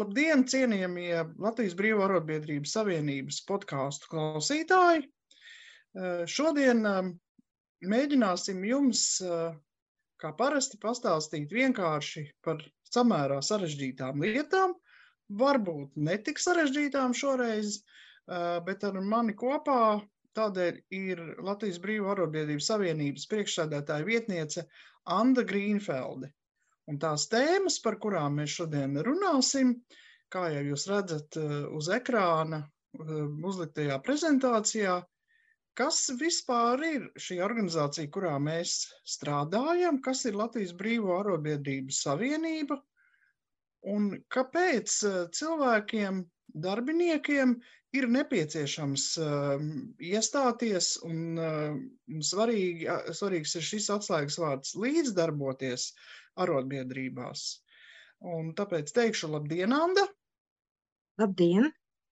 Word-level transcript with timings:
Labdien, 0.00 0.46
cienījamie 0.48 1.18
Latvijas 1.44 1.74
Brīvā 1.76 2.06
arotbiedrības 2.06 2.70
savienības 2.78 3.42
podkāstu 3.44 4.08
klausītāji! 4.08 5.02
Eh, 5.04 6.22
šodien 6.32 6.80
eh, 6.88 7.10
mēģināsim 7.92 8.62
jums, 8.64 9.02
eh, 9.20 9.50
kā 10.22 10.30
parasti, 10.38 10.80
pastāstīt 10.80 11.52
vienkārši 11.52 12.24
par 12.46 12.64
samērā 12.88 13.42
sarežģītām 13.44 14.24
lietām, 14.24 14.72
varbūt 15.42 16.00
netik 16.08 16.40
sarežģītām 16.40 17.12
šoreiz, 17.16 17.80
bet 18.66 18.84
ar 18.84 18.98
mani 19.00 19.32
kopā 19.34 19.98
tādēļ 20.38 20.76
ir 20.94 21.22
Latvijas 21.42 21.80
Brīvā 21.82 22.12
arotbiedrības 22.12 22.68
savienības 22.70 23.24
priekšsēdētāja 23.32 24.06
vietniece 24.06 24.66
Anda 25.16 25.42
Grīnfelde. 25.48 26.30
Un 26.90 26.98
tās 27.02 27.28
tēmas, 27.30 27.78
par 27.84 27.98
kurām 28.02 28.40
mēs 28.40 28.56
šodien 28.58 28.98
runāsim, 29.06 29.76
kā 30.32 30.48
jau 30.54 30.62
jūs 30.72 30.88
redzat 30.90 31.38
eh, 31.38 31.56
uz 31.78 31.88
ekrāna, 31.94 32.64
eh, 32.98 33.10
uzliktajā 33.50 33.98
prezentācijā, 34.06 34.96
kas 35.78 36.00
vispār 36.20 36.82
ir 36.88 37.04
šī 37.26 37.38
organizācija, 37.44 38.10
kurā 38.12 38.34
mēs 38.42 38.74
strādājam, 39.08 40.00
kas 40.04 40.24
ir 40.28 40.36
Latvijas 40.40 40.74
Brīvo 40.76 41.14
arotbiedrību 41.20 41.94
savienība 41.96 42.80
un 43.94 44.10
kāpēc 44.32 44.98
eh, 45.08 45.18
cilvēkiem, 45.38 46.22
darbiniekiem 46.54 47.54
ir 47.96 48.06
nepieciešams 48.08 49.04
uh, 49.20 49.64
iestāties, 50.00 50.94
un 51.08 51.38
uh, 51.40 51.76
svarīgi, 52.24 52.88
svarīgs 53.16 53.56
ir 53.58 53.66
šis 53.68 53.90
atslēgas 53.96 54.38
vārds 54.40 54.74
līdzdarboties 54.80 55.90
arotbiedrībās. 56.42 57.44
Un 58.22 58.52
tāpēc 58.58 58.92
teikšu 58.96 59.32
labdien, 59.34 59.74
Anda! 59.76 60.06
Labdien! 61.20 61.72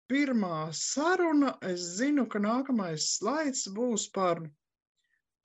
Pirmā 0.09 0.71
saruna, 0.73 1.53
es 1.69 1.83
zinu, 1.99 2.25
ka 2.25 2.41
nākamais 2.41 3.11
slaids 3.19 3.67
būs 3.75 4.07
par 4.15 4.41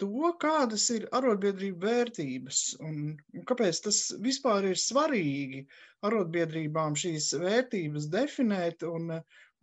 to, 0.02 0.30
kādas 0.42 0.88
ir 0.94 1.06
arotbiedrību 1.18 1.86
vērtības 1.86 2.60
un, 2.82 3.14
un 3.34 3.46
kāpēc 3.48 3.80
tas 3.86 4.00
vispār 4.24 4.70
ir 4.72 4.80
svarīgi 4.80 5.64
arotbiedrībām 6.08 6.96
šīs 6.98 7.30
vērtības 7.40 8.08
definēt 8.12 8.84
un, 8.88 9.12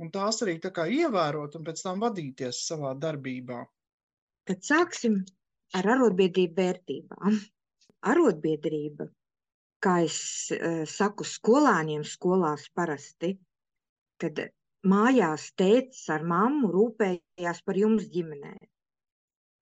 un 0.01 0.11
tās 0.15 0.41
arī 0.45 0.57
tā 0.63 0.71
kā 0.75 0.87
ievērot 1.01 1.57
un 1.59 1.67
pēc 1.67 1.83
tam 1.85 2.03
vadīties 2.05 2.63
savā 2.67 2.93
darbībā. 3.05 3.63
Tad 4.49 4.63
sāksim 4.65 5.21
ar 5.77 5.89
arotbiedrību 5.95 6.57
vērtībām 6.57 7.41
arotbiedrība, 8.11 9.05
kā 9.85 9.99
es 10.07 10.17
uh, 10.55 10.81
saku 10.89 11.25
skolāniem 11.27 12.03
skolās 12.07 12.65
parasti, 12.73 13.35
kad 14.21 14.41
mājās 14.87 15.51
tētis 15.57 16.07
ar 16.13 16.25
mammu 16.25 16.71
rūpējās 16.73 17.61
par 17.65 17.77
jums 17.77 18.09
ģimenē. 18.13 18.55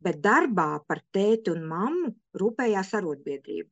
Bet 0.05 0.21
darbā 0.23 0.69
par 0.87 1.01
tēti 1.15 1.51
un 1.51 1.65
mammu 1.67 2.11
rūpējās 2.41 2.93
arotbiedrība. 2.99 3.69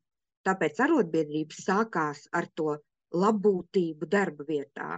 Tāpēc 0.47 0.81
arotbiedrības 0.83 1.61
sākās 1.67 2.25
ar 2.39 2.47
to 2.55 2.75
labbūtību 3.15 4.09
darba 4.11 4.43
vietā. 4.47 4.89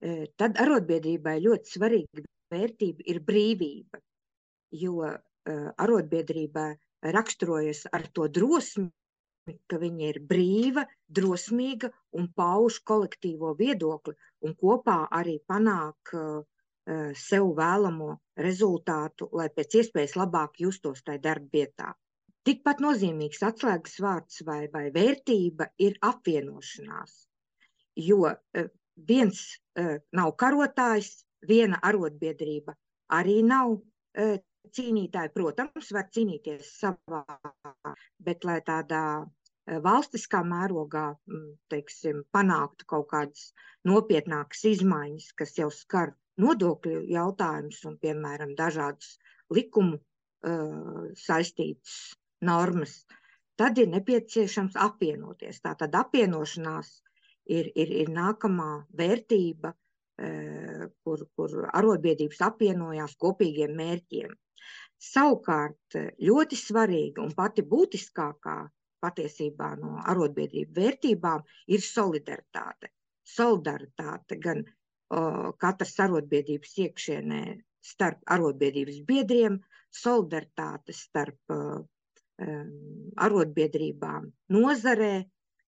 E, 0.00 0.26
tad 0.40 0.56
arotbiedrībai 0.64 1.36
ļoti 1.44 1.76
svarīga 1.76 2.24
vērtība 2.54 3.06
ir 3.12 3.20
brīvība, 3.28 4.00
jo 4.84 5.04
e, 5.08 5.14
arotbiedrībā 5.86 6.66
raksturojas 7.16 7.84
ar 7.92 8.06
to 8.16 8.28
drosmi, 8.38 8.88
ka 9.68 9.76
viņa 9.80 10.06
ir 10.08 10.18
brīva, 10.24 10.86
drosmīga 11.18 11.90
un 12.16 12.30
pauž 12.40 12.80
kolektīvo 12.90 13.52
viedokli 13.58 14.14
un 14.48 14.54
kopā 14.60 15.02
arī 15.18 15.34
panāk 15.52 16.14
uh, 16.16 16.40
sev 17.16 17.46
vēlamo 17.56 18.10
rezultātu, 18.44 19.30
lai 19.32 19.46
pēc 19.56 19.78
iespējas 19.80 20.16
labāk 20.20 20.58
justos 20.60 21.00
tajā 21.06 21.22
darba 21.26 21.48
vietā. 21.56 21.92
Tikpat 22.44 22.82
nozīmīgs 22.84 23.40
atslēgas 23.46 23.94
vārds 24.04 24.42
vai, 24.44 24.66
vai 24.72 24.90
vērtība 24.92 25.70
ir 25.80 25.96
apvienošanās, 26.04 27.14
jo 28.04 28.26
uh, 28.28 28.66
viens 29.08 29.40
uh, 29.80 29.96
nav 30.12 30.34
karotājs, 30.36 31.22
viena 31.48 31.80
arotbiedrība 31.88 32.76
arī 33.16 33.40
nav 33.44 33.78
cīnītāji, 34.72 35.32
protams, 35.34 35.90
var 35.94 36.08
cīnīties 36.14 36.70
savā, 36.80 37.22
bet 38.26 38.44
lai 38.48 38.58
tādā 38.66 39.04
eh, 39.20 39.80
valstiskā 39.84 40.42
mērogā 40.46 41.06
mm, 41.14 41.48
teiksim, 41.72 42.22
panāktu 42.34 42.88
kaut 42.94 43.08
kādas 43.12 43.50
nopietnākas 43.88 44.64
izmaiņas, 44.72 45.32
kas 45.38 45.56
jau 45.58 45.70
skar 45.74 46.14
nodokļu 46.42 47.04
jautājumus 47.12 47.80
un, 47.88 47.96
piemēram, 48.02 48.54
dažādus 48.58 49.16
likumu 49.54 49.98
uh, 49.98 51.06
saistītas 51.18 52.14
normas, 52.44 53.04
tad 53.60 53.78
ir 53.78 53.90
nepieciešams 53.92 54.76
apvienoties. 54.86 55.62
Tātad 55.64 55.94
apvienošanās 55.94 56.90
ir, 57.46 57.70
ir, 57.74 57.92
ir 58.02 58.12
nākamā 58.14 58.70
vērtība, 58.98 59.74
uh, 59.74 60.86
kur, 61.04 61.26
kur 61.36 61.68
arotbiedrības 61.70 62.42
apvienojās 62.50 63.18
kopīgiem 63.20 63.76
mērķiem. 63.78 64.34
Savukārt 65.04 65.98
ļoti 66.24 66.56
svarīga 66.56 67.20
un 67.22 67.34
pati 67.36 67.62
būtiskākā 67.68 68.58
patiesībā 69.04 69.74
no 69.80 69.98
arotbiedrību 70.12 70.80
vērtībām 70.80 71.42
ir 71.76 71.82
solidaritāte. 71.84 72.90
Solidaritāte 73.34 74.38
gan 74.46 74.62
katras 75.62 75.94
arotbiedrības 76.06 76.76
iekšienē 76.86 77.42
starp 77.84 78.22
arotbiedrības 78.36 79.00
biedriem, 79.08 79.58
solidaritāte 79.94 80.94
starp 80.96 81.54
o, 81.54 81.58
arotbiedrībām 83.26 84.30
nozarē 84.56 85.14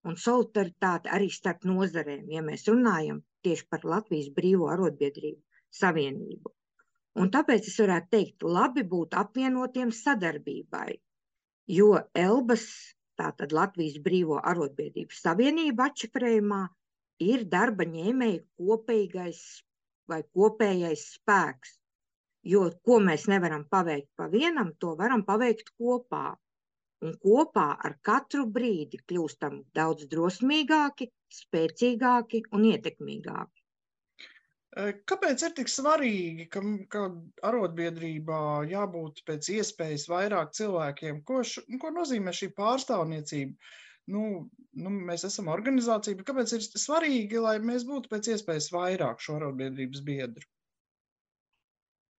un 0.07 0.17
solidaritāte 0.19 1.11
arī 1.15 1.29
starp 1.35 1.67
nozarēm, 1.69 2.27
ja 2.31 2.43
mēs 2.43 2.67
runājam 2.71 3.23
tieši 3.47 3.67
par 3.71 3.87
Latvijas 3.87 4.33
brīvo 4.35 4.71
arotbiedrību 4.75 5.43
savienību. 5.81 6.53
Un 7.23 7.31
tāpēc 7.33 7.69
es 7.71 7.79
varētu 7.81 8.13
teikt, 8.13 8.45
labi 8.45 8.83
būtu 8.85 9.17
apvienotiem 9.17 9.93
sadarbībai, 9.99 10.99
jo 11.77 11.93
Elbas, 12.15 12.67
tātad 13.17 13.55
Latvijas 13.57 13.97
Brīvo 14.05 14.37
arotbiedrību 14.51 15.17
savienība 15.17 15.87
atšifrējumā, 15.91 16.61
ir 17.25 17.45
darba 17.53 17.87
ņēmēju 17.89 18.43
kopīgais 18.61 19.43
vai 20.11 20.23
kopējais 20.23 21.05
spēks. 21.17 21.77
Jo 22.47 22.69
ko 22.87 23.01
mēs 23.03 23.27
nevaram 23.31 23.65
paveikt 23.71 24.13
pa 24.17 24.29
vienam, 24.31 24.71
to 24.79 24.95
varam 24.99 25.25
paveikt 25.27 25.73
kopā. 25.81 26.37
Un 27.05 27.17
kopā 27.21 27.67
ar 27.85 27.97
katru 28.07 28.47
brīdi 28.49 29.03
kļūstam 29.03 29.59
daudz 29.77 30.07
drosmīgāki, 30.13 31.11
spēcīgāki 31.41 32.45
un 32.57 32.69
ietekmīgāki. 32.71 33.67
Kāpēc 34.77 35.43
ir 35.47 35.53
tik 35.57 35.71
svarīgi, 35.73 36.47
ka, 36.53 36.61
ka 36.93 37.07
arotbiedrībā 37.49 38.41
jābūt 38.69 39.23
pēc 39.29 39.49
iespējas 39.55 40.05
vairāk 40.13 40.53
cilvēkiem? 40.59 41.23
Ko, 41.25 41.41
š, 41.41 41.65
ko 41.81 41.93
nozīmē 41.95 42.35
šī 42.37 42.51
pārstāvniecība? 42.59 43.57
Nu, 44.15 44.25
nu, 44.79 44.91
mēs 45.09 45.25
esam 45.27 45.49
organizācija, 45.51 46.19
bet 46.19 46.29
kāpēc 46.29 46.53
ir 46.55 46.67
svarīgi, 46.67 47.41
lai 47.43 47.57
mēs 47.71 47.87
būtu 47.89 48.11
pēc 48.13 48.29
iespējas 48.35 48.71
vairāk 48.75 49.23
šo 49.25 49.41
arotbiedrības 49.41 50.05
biedru? 50.07 50.47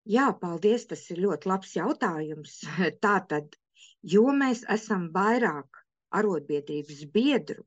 Jā, 0.07 0.27
paldies. 0.41 0.87
Tas 0.91 1.03
ir 1.11 1.23
ļoti 1.23 1.49
labs 1.51 1.73
jautājums. 1.75 2.59
Tātad, 3.05 3.55
jo 4.03 4.27
mēs 4.35 4.63
esam 4.75 5.09
vairāk 5.15 5.81
arotbiedrības 6.17 7.01
biedru, 7.11 7.65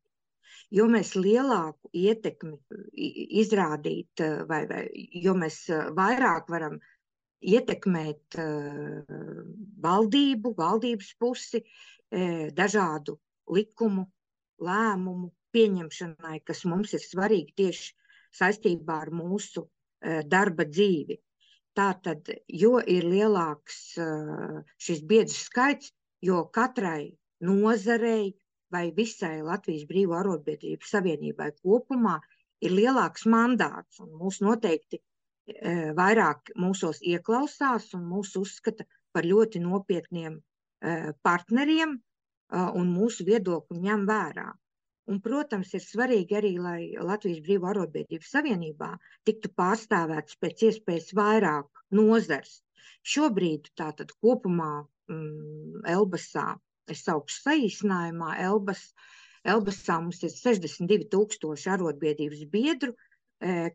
jo 0.73 0.87
mēs 0.89 1.15
lielāku 1.17 1.91
ietekmi 1.93 2.57
izrādīt, 3.43 4.25
eh, 4.25 4.41
vai, 4.49 4.63
vai 4.71 4.85
jo 5.25 5.37
mēs 5.37 5.63
eh, 5.69 5.91
vairāk 5.97 6.49
varam 6.53 6.81
ietekmēt 7.41 8.37
uh, 8.37 8.99
valdību, 9.81 10.51
valdības 10.59 11.15
pusi, 11.17 11.63
uh, 11.65 12.51
dažādu 12.53 13.15
likumu, 13.55 14.07
lēmumu 14.61 15.31
pieņemšanai, 15.55 16.41
kas 16.47 16.65
mums 16.69 16.95
ir 16.95 17.03
svarīgi 17.05 17.57
tieši 17.63 17.93
saistībā 18.39 19.01
ar 19.07 19.11
mūsu 19.15 19.65
uh, 19.65 19.71
darba 20.27 20.65
dzīvi. 20.65 21.19
Tātad, 21.77 22.27
jo 22.49 22.81
ir 22.83 23.05
lielāks 23.07 23.95
šis 24.83 25.03
biedru 25.07 25.37
skaits, 25.37 25.93
jo 26.23 26.43
katrai 26.53 27.13
nozarei, 27.47 28.35
vai 28.71 28.91
visai 28.95 29.41
Latvijas 29.43 29.87
Brīvo 29.87 30.17
arotbiedrību 30.19 30.87
savienībai 30.87 31.51
kopumā 31.63 32.19
ir 32.63 32.75
lielāks 32.75 33.27
mandāts, 33.27 33.99
un 34.03 34.13
mūs 34.19 34.41
noteikti 34.45 34.99
e, 34.99 35.93
vairāk 35.97 36.53
mūsos 36.59 37.01
ieklausās 37.03 37.89
un 37.99 38.05
mūs 38.11 38.37
uzskata 38.39 38.87
par 39.15 39.27
ļoti 39.27 39.63
nopietniem 39.63 40.39
partneriem, 41.27 41.97
un 42.53 42.91
mūsu 42.95 43.27
viedokli 43.29 43.81
ņem 43.87 44.07
vērā. 44.09 44.49
Un, 45.11 45.19
protams, 45.25 45.73
ir 45.75 45.83
svarīgi 45.83 46.37
arī, 46.39 46.51
lai 46.63 46.81
Latvijas 47.11 47.41
Brīvā 47.47 47.73
arotbiedrību 47.73 48.27
savienībā 48.31 48.91
tiktu 49.29 49.51
pārstāvēts 49.61 50.39
pēc 50.45 50.67
iespējas 50.69 51.11
vairāk 51.19 51.83
nozars. 51.99 52.61
Šobrīd 53.15 53.71
tātad 53.81 54.13
kopumā 54.23 54.73
mm, 55.11 55.87
Elbasā, 55.95 56.47
es 56.95 57.03
saukšu 57.09 57.43
saīsinājumā, 57.49 58.37
Elbas, 58.45 58.85
Elbasā 59.55 59.99
mums 60.05 60.23
ir 60.27 60.35
62 60.37 61.09
tūkstoši 61.15 61.73
arotbiedrības 61.75 62.45
biedru, 62.55 62.95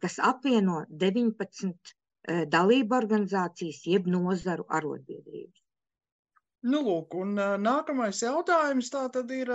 kas 0.02 0.20
apvieno 0.22 0.84
19 1.04 1.72
eh, 1.74 2.44
dalību 2.56 2.98
organizācijas 2.98 3.82
jeb 3.90 4.10
nozaru 4.16 4.66
arotbiedrības. 4.70 5.65
Nu, 6.66 6.80
lūk, 6.82 7.14
un 7.22 7.36
nākamais 7.62 8.24
jautājums 8.24 8.88
tā 8.90 9.04
tad 9.14 9.30
ir 9.36 9.52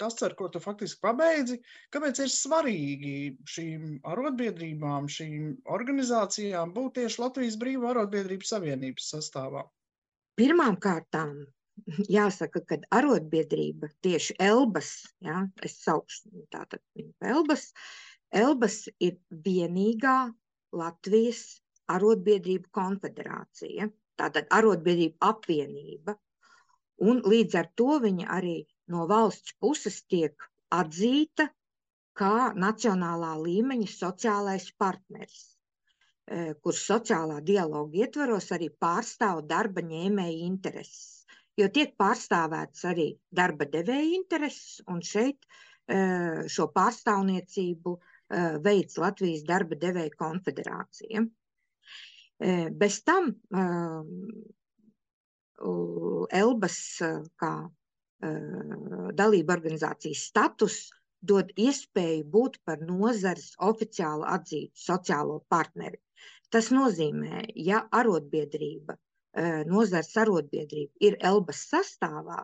tas, 0.00 0.16
ar 0.26 0.32
ko 0.38 0.48
tu 0.50 0.58
faktiski 0.62 0.98
pabeidzi. 1.04 1.60
Kāpēc 1.94 2.22
ir 2.24 2.32
svarīgi 2.34 3.12
šīm 3.52 4.00
arotbiedrībām, 4.10 5.06
šīm 5.06 5.52
organizācijām 5.76 6.72
būt 6.74 6.96
tieši 6.98 7.22
Latvijas 7.22 7.58
Brīvā 7.60 7.92
arotbiedrības 7.92 8.50
savienības 8.56 9.10
sastāvā? 9.12 9.62
Pirmām 10.40 10.78
kārtām 10.82 11.36
jāsaka, 12.18 12.64
ka 12.66 12.80
arotbiedrība 12.98 13.92
tieši 14.02 14.34
Elbas, 14.42 14.90
ja, 15.22 15.44
es 15.62 15.76
saukšu 15.84 16.48
tātad 16.50 16.82
Elbas, 17.20 17.68
Elbas 18.42 18.80
ir 18.98 19.20
vienīgā 19.46 20.16
Latvijas 20.80 21.44
arotbiedrību 21.90 22.70
konfederācija, 22.74 23.86
tātad 24.18 24.50
arotbiedrību 24.58 25.18
apvienība, 25.30 26.16
un 27.00 27.22
līdz 27.32 27.56
ar 27.60 27.68
to 27.80 27.96
viņa 28.04 28.26
arī 28.36 28.56
no 28.92 29.06
valsts 29.10 29.54
puses 29.62 30.02
tiek 30.12 30.50
atzīta 30.74 31.48
kā 32.20 32.50
nacionālā 32.64 33.30
līmeņa 33.40 33.88
sociālais 33.92 34.66
partneris, 34.82 35.44
e, 36.26 36.52
kurš 36.64 36.82
sociālā 36.90 37.38
dialoga 37.46 38.02
ietvaros 38.04 38.50
arī 38.56 38.68
pārstāv 38.84 39.42
darba 39.52 39.84
ņēmēja 39.86 40.44
intereses. 40.50 41.26
Jo 41.58 41.68
tiek 41.72 41.96
pārstāvēts 42.00 42.84
arī 42.90 43.08
darba 43.40 43.66
devēja 43.72 44.14
intereses, 44.18 44.80
un 44.88 45.00
šeit 45.12 45.40
e, 45.40 45.98
šo 46.52 46.68
pārstāvniecību 46.76 47.96
e, 47.96 48.00
veids 48.68 49.00
Latvijas 49.00 49.44
darba 49.48 49.78
devēja 49.86 50.16
konfederācija. 50.20 51.26
Bez 52.80 52.94
tam 53.04 53.26
Elbas 55.60 56.78
kā 57.40 57.54
dalība 59.20 59.56
organizācijas 59.56 60.24
status 60.30 60.78
dod 61.20 61.50
iespēju 61.56 62.24
būt 62.34 62.58
par 62.64 62.80
nozares 62.84 63.52
oficiāli 63.60 64.28
atzītu 64.34 64.80
sociālo 64.80 65.40
partneri. 65.48 66.00
Tas 66.50 66.70
nozīmē, 66.74 67.44
ja 67.54 67.82
arotbiedrība, 67.92 68.96
nozars 69.68 70.16
arotbiedrība 70.16 71.06
ir 71.06 71.18
Elbas 71.20 71.62
sastāvā, 71.70 72.40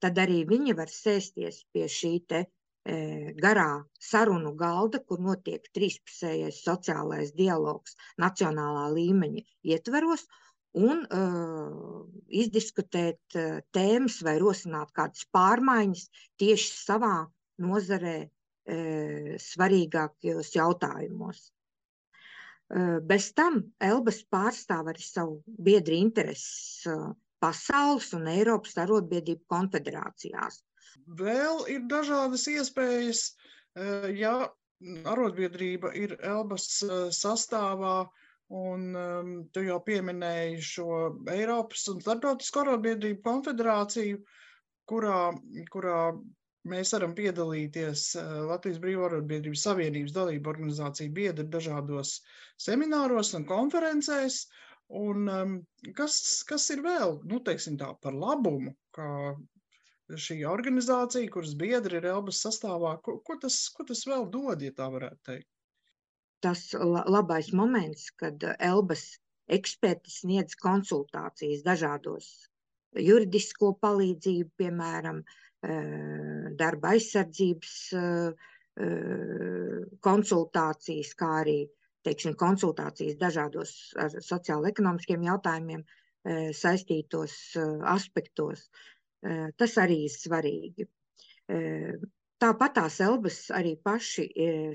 tad 0.00 0.20
arī 0.22 0.44
viņi 0.48 0.76
var 0.78 0.92
sēsties 0.92 1.64
pie 1.72 1.88
šī 1.90 2.12
te 2.28 2.44
garā 3.42 3.84
sarunu 4.00 4.54
galda, 4.56 5.00
kur 5.04 5.20
notiek 5.20 5.66
trīspusējais 5.76 6.62
sociālais 6.64 7.34
dialogs 7.36 7.96
nacionālā 8.22 8.86
līmeņa 8.94 9.42
ietveros, 9.74 10.24
un 10.78 11.04
uh, 11.04 12.06
izdiskutēt 12.28 13.36
uh, 13.36 13.60
tēmas 13.74 14.20
vai 14.26 14.36
rosināt 14.42 14.92
kādas 14.96 15.26
pārmaiņas 15.34 16.08
tieši 16.40 16.72
savā 16.76 17.14
nozarē 17.62 18.16
uh, 18.24 19.30
svarīgākajos 19.42 20.52
jautājumos. 20.56 21.48
Uh, 22.68 22.98
bez 23.00 23.32
tam 23.36 23.62
Elbas 23.80 24.20
pārstāv 24.30 24.92
arī 24.92 25.04
savu 25.04 25.40
biedru 25.46 25.96
intereses 25.98 26.86
uh, 26.86 27.10
pasaules 27.42 28.12
un 28.18 28.28
Eiropas 28.30 28.76
arotbiedrību 28.82 29.46
konfederācijās. 29.50 30.62
Vēl 31.18 31.62
ir 31.72 31.84
dažādas 31.88 32.44
iespējas, 32.50 33.20
ja 34.18 34.32
arotbiedrība 35.12 35.92
ir 35.96 36.16
Elbas 36.18 36.66
sastāvā, 37.14 38.08
Un 38.48 38.94
um, 38.96 39.32
tu 39.52 39.60
jau 39.66 39.76
pieminēji 39.84 40.60
šo 40.64 40.92
Eiropas 41.28 41.82
un 41.92 41.98
Startautisko 42.00 42.62
arotbiedrību 42.62 43.20
konfederāciju, 43.26 44.22
kurā, 44.88 45.18
kurā 45.74 45.98
mēs 46.72 46.94
varam 46.96 47.12
piedalīties 47.18 48.06
uh, 48.16 48.30
Latvijas 48.48 48.80
Brīvā 48.80 49.10
arotbiedrības 49.10 49.66
savienības 49.68 50.16
dalību 50.16 50.52
organizāciju 50.54 51.12
biedri 51.20 51.44
dažādos 51.52 52.14
semināros 52.56 53.34
un 53.36 53.44
konferencēs. 53.50 54.46
Un, 54.96 55.28
um, 55.28 55.54
kas, 55.96 56.16
kas 56.48 56.70
ir 56.72 56.80
vēl, 56.86 57.18
nu, 57.28 57.42
teiksim 57.44 57.76
tā, 57.76 57.90
par 58.00 58.16
labumu, 58.16 58.72
kā 58.96 59.10
šī 60.16 60.40
organizācija, 60.48 61.28
kuras 61.32 61.52
biedri 61.60 62.00
ir 62.00 62.08
Elbas 62.08 62.40
sastāvā, 62.46 62.96
ko, 63.04 63.18
ko, 63.20 63.36
tas, 63.42 63.60
ko 63.76 63.84
tas 63.84 64.06
vēl 64.08 64.24
dod, 64.32 64.64
ja 64.64 64.72
tā 64.72 64.88
varētu 64.94 65.20
teikt? 65.28 65.50
Tas 66.44 66.68
labais 67.14 67.52
moments, 67.52 68.10
kad 68.20 68.44
Elbas 68.58 69.18
eksperti 69.48 70.12
sniedz 70.12 70.56
konsultācijas 70.60 71.64
dažādos 71.66 72.28
juridisko 72.96 73.72
palīdzību, 73.82 74.50
piemēram, 74.60 75.22
darba 76.60 76.94
aizsardzības 76.94 77.74
konsultācijas, 80.04 81.14
kā 81.18 81.30
arī 81.40 81.58
teiksim, 82.06 82.36
konsultācijas 82.38 83.18
dažādos 83.20 83.72
sociālo-ekonomiskiem 84.28 85.24
jautājumiem 85.26 85.82
saistītos 86.54 87.34
aspektos. 87.96 88.68
Tas 89.58 89.74
arī 89.82 90.04
ir 90.06 90.14
svarīgi. 90.14 90.86
Tāpat 92.38 92.76
tās 92.78 93.00
Elbas 93.02 93.48
arī 93.50 93.74
paši 93.82 94.28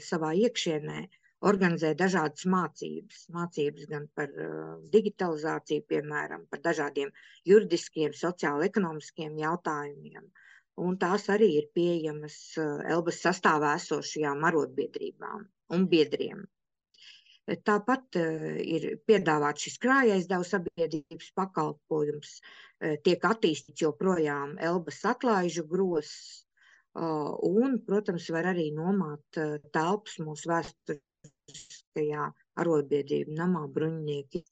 savā 0.04 0.34
iekšienē 0.36 1.06
organizē 1.50 1.92
dažādas 2.00 2.46
mācības. 2.50 3.26
Mācības 3.36 3.88
gan 3.92 4.08
par 4.18 4.32
uh, 4.32 4.78
digitalizāciju, 4.94 5.86
piemēram, 5.92 6.48
par 6.52 6.64
dažādiem 6.64 7.12
juridiskiem, 7.50 8.16
sociālo-ekonomiskiem 8.18 9.38
jautājumiem. 9.42 10.30
Un 10.84 10.98
tās 11.02 11.28
arī 11.30 11.52
ir 11.60 11.70
pieejamas 11.76 12.38
uh, 12.62 12.80
Elbas 12.96 13.22
sastāvā 13.26 13.76
esošajām 13.82 14.48
arotbiedrībām 14.50 15.48
un 15.76 15.88
biedriem. 15.92 16.46
Tāpat 17.68 18.22
uh, 18.22 18.50
ir 18.64 18.94
piedāvāts 19.10 19.68
šis 19.68 19.80
krājaizdevuma 19.84 20.48
sabiedrības 20.48 21.34
pakalpojums, 21.40 22.38
tiek 23.04 23.22
attīstīts 23.24 23.80
joprojām 23.80 24.58
Elbas 24.60 24.98
atlaižu 25.08 25.64
grozs, 25.70 26.44
un, 26.94 27.78
protams, 27.88 28.26
var 28.36 28.50
arī 28.50 28.66
nomāt 28.76 29.40
telpas 29.72 30.18
mūsu 30.20 30.52
vēstures 30.52 31.00
Vēsturiskajā 31.94 32.34
arotbiedrību 32.62 33.34
namā 33.38 33.68
bruņinieki. 33.74 34.44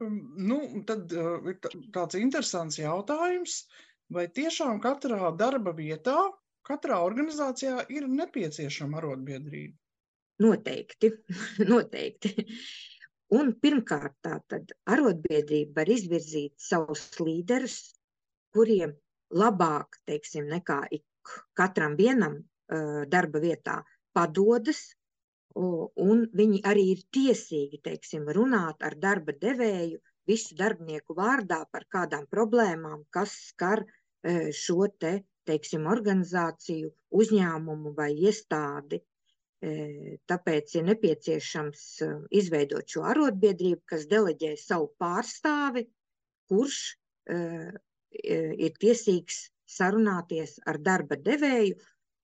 Um, 0.00 0.14
nu, 0.36 0.58
tad 0.86 1.12
uh, 1.12 1.38
ir 1.50 1.58
tāds 1.92 2.14
interesants 2.16 2.78
jautājums, 2.78 3.66
vai 4.10 4.28
tiešām 4.28 4.80
katrā 4.80 5.36
darba 5.36 5.72
vietā, 5.76 6.16
katrā 6.64 7.02
organizācijā 7.04 7.84
ir 7.90 8.08
nepieciešama 8.08 8.98
arotbiedrība? 8.98 9.76
Noteikti, 10.40 11.12
noteikti. 11.72 12.46
Un 13.36 13.52
pirmkārt, 13.60 14.16
tā 14.24 14.40
tad 14.48 14.72
arotbiedrība 14.88 15.82
var 15.82 15.88
izvirzīt 15.92 16.54
savus 16.56 17.10
līderus, 17.20 17.94
kuriem 18.54 18.94
labāk, 19.36 20.00
teiksim, 20.08 20.48
nekā 20.48 20.86
ik 20.90 21.04
katram 21.52 21.98
vienam 21.98 22.38
uh, 22.38 23.04
darba 23.04 23.42
vietā 23.44 23.82
padodas 24.16 24.86
un 25.58 26.20
viņi 26.38 26.60
arī 26.70 26.84
ir 26.92 27.00
tiesīgi, 27.14 27.80
teiksim, 27.82 28.28
runāt 28.36 28.84
ar 28.86 28.94
darba 29.00 29.34
devēju 29.44 29.98
visu 30.28 30.56
darbinieku 30.58 31.16
vārdā 31.18 31.64
par 31.72 31.86
kādām 31.94 32.26
problēmām, 32.30 33.04
kas 33.10 33.34
skar 33.50 33.82
e, 33.82 34.52
šo 34.54 34.88
te, 35.02 35.14
teiksim, 35.48 35.88
organizāciju, 35.90 36.92
uzņēmumu 37.22 37.94
vai 37.96 38.10
iestādi. 38.28 39.00
E, 39.58 39.72
tāpēc 40.30 40.76
ir 40.78 40.86
nepieciešams 40.92 41.84
e, 42.06 42.10
izveidot 42.42 42.94
šo 42.94 43.06
arotbiedrību, 43.10 43.82
kas 43.88 44.06
deleģē 44.12 44.54
savu 44.60 44.92
pārstāvi, 45.00 45.88
kurš 46.48 46.80
ir 47.28 48.76
tiesīgs 48.80 49.42
sarunāties 49.68 50.54
ar 50.70 50.78
darba 50.80 51.18
devēju, 51.20 51.74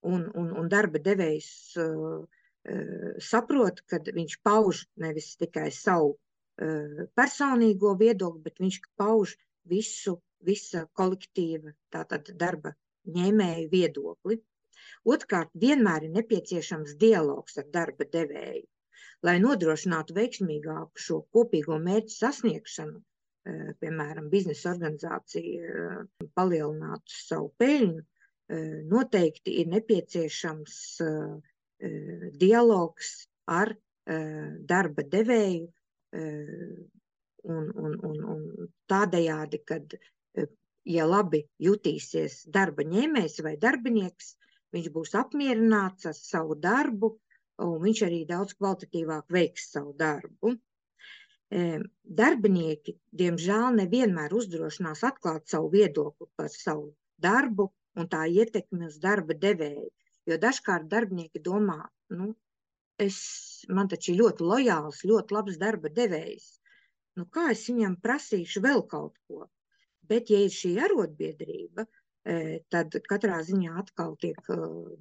un, 0.09 0.23
un, 0.33 0.47
un 0.61 0.71
darba 0.73 1.00
devējs 1.05 1.50
uh, 1.83 2.23
saprot, 3.21 3.83
ka 3.90 4.00
viņš 4.06 4.38
pauž 4.47 4.85
nevis 5.00 5.35
tikai 5.40 5.71
savu 5.75 6.14
personīgo 7.18 7.94
viedokli, 8.00 8.42
bet 8.47 8.61
viņš 8.62 8.80
pauž 8.97 9.35
visu, 9.68 10.18
visa 10.44 10.85
kolektīva 10.97 11.75
tātad 11.92 12.30
darba 12.40 12.75
ņēmēju 13.04 13.71
viedokli. 13.73 14.38
Otrkārt, 15.04 15.50
vienmēr 15.61 16.06
ir 16.06 16.14
nepieciešams 16.14 16.94
dialogs 17.00 17.59
ar 17.61 17.66
darba 17.73 18.06
devēju, 18.09 18.64
lai 19.26 19.37
nodrošinātu 19.42 20.16
veiksmīgāku 20.16 21.04
šo 21.06 21.21
kopīgo 21.35 21.76
mērķu 21.83 22.16
sasniegšanu. 22.16 23.02
Piemēram, 23.80 24.30
biznesa 24.33 24.71
organizācija 24.71 25.99
palielinātu 26.33 27.12
savu 27.12 27.50
peļņu, 27.61 28.04
noteikti 28.88 29.59
ir 29.61 29.68
nepieciešams 29.75 30.78
dialogs 32.41 33.14
ar 33.50 33.75
darba 34.69 35.05
devēju 35.14 35.69
un, 37.45 37.71
un, 37.75 37.97
un, 38.09 38.19
un 38.35 38.69
tādējādi, 38.91 39.61
kad, 39.69 39.97
ja 40.88 41.07
labi 41.09 41.45
jutīsies 41.62 42.43
darba 42.53 42.85
ņēmējs 42.88 43.41
vai 43.45 43.55
darbinieks, 43.61 44.35
viņš 44.75 44.91
būs 44.95 45.14
apmierināts 45.19 46.09
ar 46.11 46.17
savu 46.19 46.57
darbu, 46.61 47.14
un 47.64 47.75
viņš 47.83 48.05
arī 48.07 48.23
daudz 48.29 48.57
kvalitatīvāk 48.59 49.31
veiks 49.33 49.71
savu 49.75 49.95
darbu. 49.99 50.57
Darbinieki, 52.21 52.97
diemžēl, 53.14 53.69
nevienmēr 53.79 54.33
uzdrošinās 54.35 55.05
atklāt 55.07 55.47
savu 55.53 55.71
viedokli 55.76 56.26
par 56.37 56.50
savu 56.50 56.88
darbu 57.23 57.69
un 58.00 58.09
tā 58.11 58.25
ietekmi 58.26 58.88
uz 58.88 58.99
darba 58.99 59.37
devēju. 59.38 59.91
Jo 60.31 60.40
dažkārt 60.40 60.88
darbinieki 60.88 61.43
domā, 61.45 61.81
nu, 62.16 62.33
es, 63.00 63.16
man 63.69 63.90
taču 63.93 64.12
ir 64.12 64.21
ļoti 64.23 64.47
lojāls, 64.50 65.02
ļoti 65.09 65.37
labs 65.37 65.59
darba 65.61 65.90
devējs 65.93 66.52
nu 67.19 67.26
kā 67.35 67.50
es 67.54 67.64
viņam 67.71 67.99
prasīšu 68.04 68.62
vēl 68.64 68.83
kaut 68.90 69.19
ko? 69.28 69.49
Bet, 70.11 70.31
ja 70.33 70.40
ir 70.45 70.52
šī 70.52 70.75
arotbiedrība, 70.85 71.87
tad 72.73 72.97
katrā 73.09 73.40
ziņā 73.47 73.75
atkal 73.83 74.14
tiek 74.21 74.40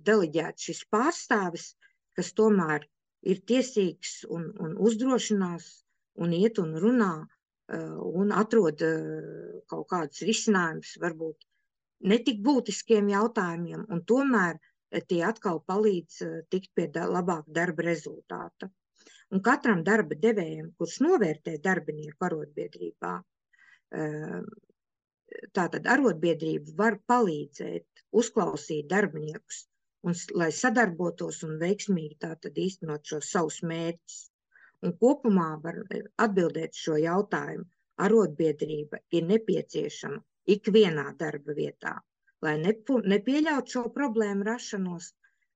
deleģēts 0.09 0.67
šis 0.69 0.83
pārstāvis, 0.93 1.69
kas 2.17 2.31
tomēr 2.39 2.85
ir 3.33 3.39
tiesīgs 3.51 4.23
un, 4.35 4.49
un 4.63 4.75
uzdrošinās 4.87 5.69
un 6.23 6.35
iet 6.37 6.59
un 6.63 6.75
runā 6.83 7.13
un 8.21 8.33
atrod 8.35 8.83
kaut 9.71 9.87
kādus 9.91 10.23
risinājumus, 10.27 10.97
varbūt 11.03 11.47
netik 12.11 12.41
būtiskiem 12.43 13.09
jautājumiem, 13.11 13.87
un 13.89 14.03
tomēr 14.07 14.59
tie 15.09 15.23
atkal 15.25 15.59
palīdz 15.71 16.21
tikt 16.53 16.71
pie 16.77 16.87
labāka 16.93 17.55
darba 17.59 17.85
rezultāta. 17.89 18.69
Un 19.33 19.41
katram 19.45 19.81
darba 19.85 20.15
devējam, 20.23 20.67
kurš 20.77 20.99
novērtē 21.05 21.55
darbinieku 21.67 22.27
arotbiedrībā, 22.27 23.13
ehm, 23.99 24.49
tātad 25.57 25.87
arotbiedrība 25.93 26.75
var 26.81 26.97
palīdzēt, 27.11 28.03
uzklausīt 28.21 28.89
darbiniekus, 28.91 29.63
un, 30.07 30.17
lai 30.41 30.51
sadarbotos 30.59 31.41
un 31.47 31.57
veiksmīgi 31.63 32.19
tātad 32.25 32.59
īstenot 32.65 33.13
šos 33.13 33.31
savus 33.35 33.59
mērķus. 33.71 34.19
Un 34.83 34.93
kopumā 34.99 35.49
var 35.63 35.79
e, 35.97 36.03
atbildēt 36.25 36.77
šo 36.85 36.99
jautājumu. 37.01 37.65
Arotbiedrība 38.03 38.99
ir 39.17 39.27
nepieciešama 39.29 40.19
ikvienā 40.57 41.05
darba 41.17 41.53
vietā, 41.57 41.93
lai 42.45 42.57
nepu, 42.61 42.99
nepieļautu 43.15 43.77
šo 43.77 43.85
problēmu 43.97 44.49
rašanos, 44.51 45.13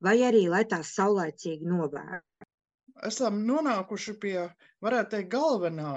vai 0.08 0.20
arī 0.32 0.48
lai 0.54 0.64
tās 0.76 0.96
saulaicīgi 1.00 1.68
novērstu 1.74 2.48
esam 3.06 3.42
nonākuši 3.46 4.14
pie, 4.22 4.38
varētu 4.86 5.12
teikt, 5.14 5.30
galvenā 5.34 5.92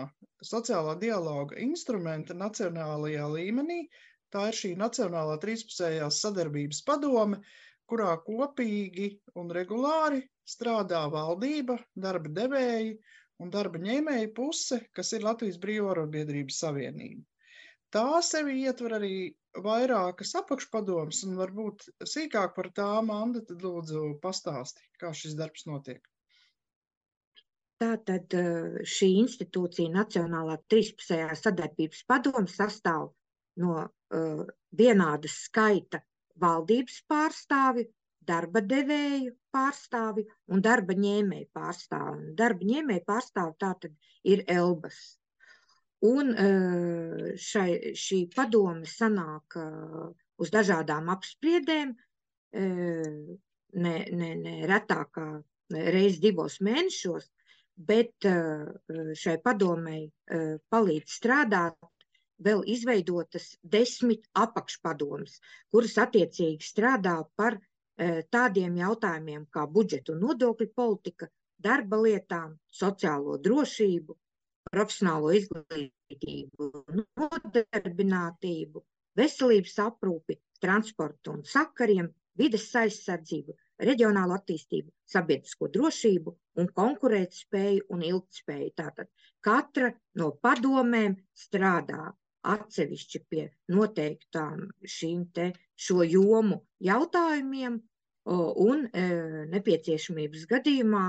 sociālā 0.45 0.97
dialoga 1.01 1.57
instrumenta 1.61 2.37
nacionālajā 2.37 3.29
līmenī. 3.35 3.81
Tā 4.31 4.47
ir 4.51 4.59
šī 4.59 4.71
Nacionālā 4.79 5.39
trīspusējās 5.43 6.21
sadarbības 6.23 6.85
padome, 6.87 7.41
kurā 7.91 8.13
kopīgi 8.27 9.09
un 9.41 9.51
regulāri 9.51 10.23
strādā 10.47 11.03
valdība, 11.11 11.81
darba 11.97 12.31
devēji 12.37 12.95
un 13.43 13.51
darba 13.51 13.81
ņēmēja 13.83 14.31
puse, 14.37 14.79
kas 14.95 15.11
ir 15.17 15.27
Latvijas 15.27 15.59
Brīvārobiedrības 15.59 16.61
savienība. 16.63 17.25
Tā 17.91 18.21
sevi 18.23 18.61
ietver 18.63 18.95
arī 19.01 19.15
vairākas 19.59 20.35
apakšpadomas, 20.39 21.25
un 21.27 21.37
varbūt 21.41 21.89
sīkāk 22.07 22.55
par 22.57 22.71
tām, 22.77 23.11
Anda, 23.11 23.43
tad 23.47 23.63
lūdzu 23.65 24.17
pastāsti, 24.23 24.83
kā 25.01 25.13
šis 25.17 25.37
darbs 25.39 25.67
notiek. 25.67 26.03
Tātad 27.81 28.35
eh, 28.37 28.83
šī 28.85 29.09
institūcija, 29.23 29.91
Nacionālā 29.95 30.59
trīspusējā 30.69 31.33
sadarbības 31.41 32.05
padome, 32.07 32.51
sastāv 32.53 33.09
no 33.61 33.77
uh, 33.81 34.43
vienādas 34.77 35.35
skaita 35.47 36.01
valdības 36.41 37.01
pārstāvi, 37.11 37.87
darba 38.25 38.63
devēju 38.65 39.33
pārstāvi 39.53 40.25
un 40.53 40.63
darba 40.65 40.95
ņēmēju 40.97 41.49
pārstāvi. 41.57 42.35
Darba 42.39 42.69
ņēmēju 42.71 43.05
pārstāvi 43.09 43.57
tātad 43.65 43.97
ir 44.35 44.45
Elbas. 44.47 45.01
Un 46.09 46.33
uh, 46.33 47.25
šai, 47.37 47.93
šī 47.93 48.23
padome 48.33 48.89
sanāk 48.89 49.59
uh, 49.61 50.09
uz 50.41 50.53
dažādām 50.55 51.11
apspriedēm, 51.13 51.93
ne, 52.51 53.93
ne, 54.21 54.31
ne 54.35 54.55
retākā 54.67 55.27
reiz 55.71 56.19
divos 56.19 56.57
mēnešos, 56.65 57.29
bet 57.81 58.29
eh, 58.29 58.67
šai 59.17 59.39
padomei 59.45 60.05
eh, 60.09 60.57
palīdz 60.71 61.17
strādāt 61.17 61.77
vēl 62.41 62.63
izveidotas 62.73 63.55
desmit 63.63 64.27
apakšpadomas, 64.37 65.39
kuras 65.73 65.97
attiecīgi 66.05 66.65
strādā 66.65 67.19
par 67.37 67.59
eh, 67.59 68.23
tādiem 68.33 68.77
jautājumiem 68.81 69.47
kā 69.53 69.67
budžeta 69.67 70.15
un 70.15 70.25
nodokļu 70.27 70.71
politika, 70.77 71.31
darba 71.61 72.01
lietām, 72.01 72.57
sociālo 72.73 73.37
drošību, 73.45 74.17
profesionālo 74.69 75.33
izglītību, 75.39 76.71
nodarbinātību, 77.01 78.85
veselības 79.21 79.77
aprūpi, 79.87 80.39
transportu 80.65 81.35
un 81.35 81.43
sakariem, 81.49 82.11
vides 82.41 82.69
aizsardzību, 82.83 83.57
reģionālu 83.89 84.37
attīstību, 84.37 84.93
sabiedrisko 85.15 85.69
drošību 85.75 86.35
un 86.63 86.71
konkurētspēju 86.81 87.87
un 87.95 88.05
ilgtspēju. 88.11 88.71
Tātad 88.81 89.11
katra 89.45 89.91
no 90.21 90.31
padomēm 90.45 91.17
strādā 91.45 92.11
atsevišķi 92.55 93.21
pie 93.29 93.47
noteiktām 93.75 94.69
šīm 94.97 95.27
te 95.37 95.51
šo 95.87 96.05
jomu 96.09 96.63
jautājumiem 96.87 97.81
un 98.31 98.87
nepieciešamības 99.55 100.47
gadījumā 100.51 101.05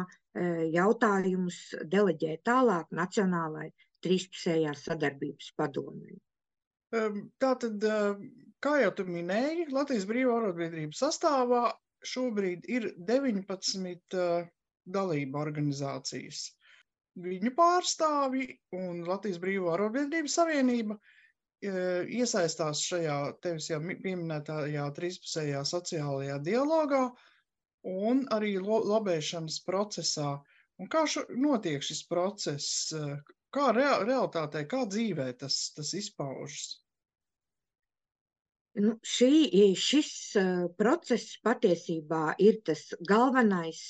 jautājumus 0.74 1.60
deleģē 1.92 2.38
tālāk 2.48 2.88
Nacionālai 2.98 3.68
trīspusējā 4.06 4.74
sadarbības 4.80 5.52
padomē. 5.60 6.16
Tātad, 7.44 7.86
kā 8.64 8.74
jau 8.82 8.92
tu 8.98 9.06
minēji, 9.08 9.70
Latvijas 9.76 10.08
Brīvā 10.10 10.40
arotbiedrības 10.40 11.04
sastāvā 11.06 11.68
šobrīd 12.02 12.66
ir 12.72 12.90
19 13.08 14.18
uh, 14.18 14.48
dalība 14.90 15.42
organizācijas. 15.46 16.46
Viņu 17.22 17.52
pārstāvji 17.58 18.48
un 18.78 19.04
Latvijas 19.08 19.40
Brīvā 19.44 19.74
Arotbiedrības 19.76 20.38
Savienība 20.40 20.96
iesaistās 21.62 22.82
šajā 22.88 23.18
tevis 23.42 23.70
jau 23.70 23.80
pieminētajā 23.82 24.88
trīspusējā 24.98 25.62
sociālajā 25.68 26.40
dialogā 26.46 27.04
un 27.88 28.26
arī 28.34 28.56
labēšanas 28.62 29.62
procesā. 29.66 30.40
Un 30.82 30.90
kā 30.90 31.06
šo, 31.06 31.26
notiek 31.30 31.84
šis 31.86 32.06
process? 32.10 32.94
Kā 33.52 33.72
rea 33.76 34.00
realitātē, 34.02 34.64
kā 34.66 34.86
dzīvē 34.88 35.28
tas, 35.38 35.74
tas 35.76 35.94
izpaužas? 35.94 36.80
Nu, 38.80 38.96
šī, 39.04 39.76
šis 39.76 40.12
process 40.80 41.36
patiesībā 41.44 42.38
ir 42.40 42.62
tas 42.64 42.86
galvenais 43.04 43.82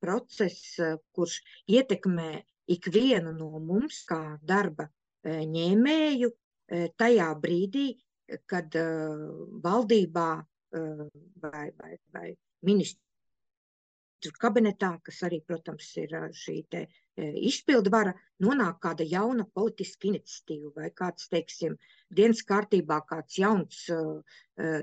process, 0.00 0.78
kurš 1.12 1.42
ietekmē 1.68 2.30
ikvienu 2.72 3.34
no 3.36 3.60
mums, 3.60 4.00
kā 4.08 4.38
darba 4.40 4.88
ņēmēju, 5.28 6.32
tajā 6.70 7.30
brīdī, 7.40 7.88
kad 8.48 8.74
valdībā 9.64 10.28
vai, 10.74 11.66
vai, 11.78 11.96
vai 12.14 12.28
ministrs 12.64 13.00
kabinetā, 14.40 14.94
kas 15.04 15.18
arī, 15.26 15.42
protams, 15.44 15.90
ir 16.00 16.14
šī 16.32 16.54
te, 16.72 16.86
izpildvara, 17.20 18.14
nonāk 18.40 18.78
kāda 18.80 19.04
jauna 19.04 19.44
politiska 19.44 20.08
iniciatīva 20.08 20.72
vai 20.78 20.88
kāds, 20.96 21.28
teiksim, 21.28 21.76
dienas 22.08 22.40
kārtībā 22.48 23.02
kāds 23.10 23.36
jauns 23.38 23.84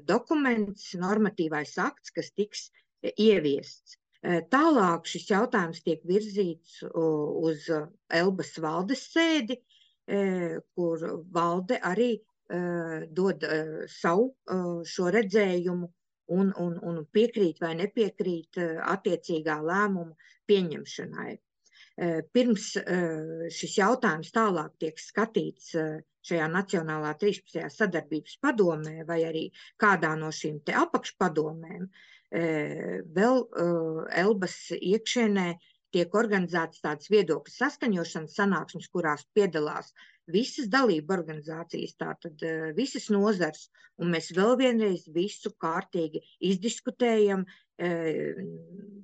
dokuments, 0.05 0.91
normatīvais 1.01 1.73
akts, 1.81 2.13
kas 2.13 2.29
tiks 2.37 2.69
ieviests. 3.17 3.97
Tālāk 4.21 5.09
šis 5.09 5.31
jautājums 5.31 5.81
tiek 5.81 6.03
virzīts 6.05 6.83
uz 6.93 7.65
Elbas 8.13 8.53
valdes 8.61 9.07
sēdi, 9.09 9.57
kur 10.75 11.03
valde 11.31 11.79
arī 11.87 12.11
dod 13.15 13.45
savu 13.87 14.25
šo 14.83 15.11
redzējumu 15.15 15.87
un, 16.35 16.51
un, 16.59 16.75
un 16.83 16.99
piekrīt 17.15 17.61
vai 17.63 17.75
nepiekrīt 17.79 18.59
attiecīgā 18.95 19.57
lēmuma 19.63 20.15
pieņemšanai. 20.51 21.33
Pirms 22.33 22.67
šis 23.55 23.73
jautājums 23.77 24.31
tālāk 24.35 24.75
tiek 24.83 24.99
skatīts 24.99 25.73
šajā 26.27 26.47
Nacionālā 26.53 27.11
13. 27.19 27.67
sadarbības 27.73 28.37
padomē 28.43 29.01
vai 29.07 29.21
arī 29.27 29.43
kādā 29.81 30.13
no 30.19 30.31
šīm 30.33 30.61
apakšpadomēm, 30.83 31.87
vēl 32.31 33.43
Elbas 34.23 34.57
iekšēnē 34.77 35.47
tiek 35.95 36.15
organizētas 36.15 36.81
tādas 36.83 37.11
viedokļu 37.11 37.53
saskaņošanas 37.53 38.37
sanāksmes, 38.39 38.89
kurās 38.93 39.25
piedalās 39.35 39.91
visas 40.31 40.69
dalība 40.71 41.17
organizācijas, 41.17 41.95
tātad 41.99 42.43
visas 42.77 43.09
nozars, 43.11 43.67
un 43.99 44.13
mēs 44.13 44.31
vēl 44.35 44.55
vienreiz 44.59 45.07
visu 45.11 45.51
kārtīgi 45.61 46.21
izdiskutējam, 46.51 47.45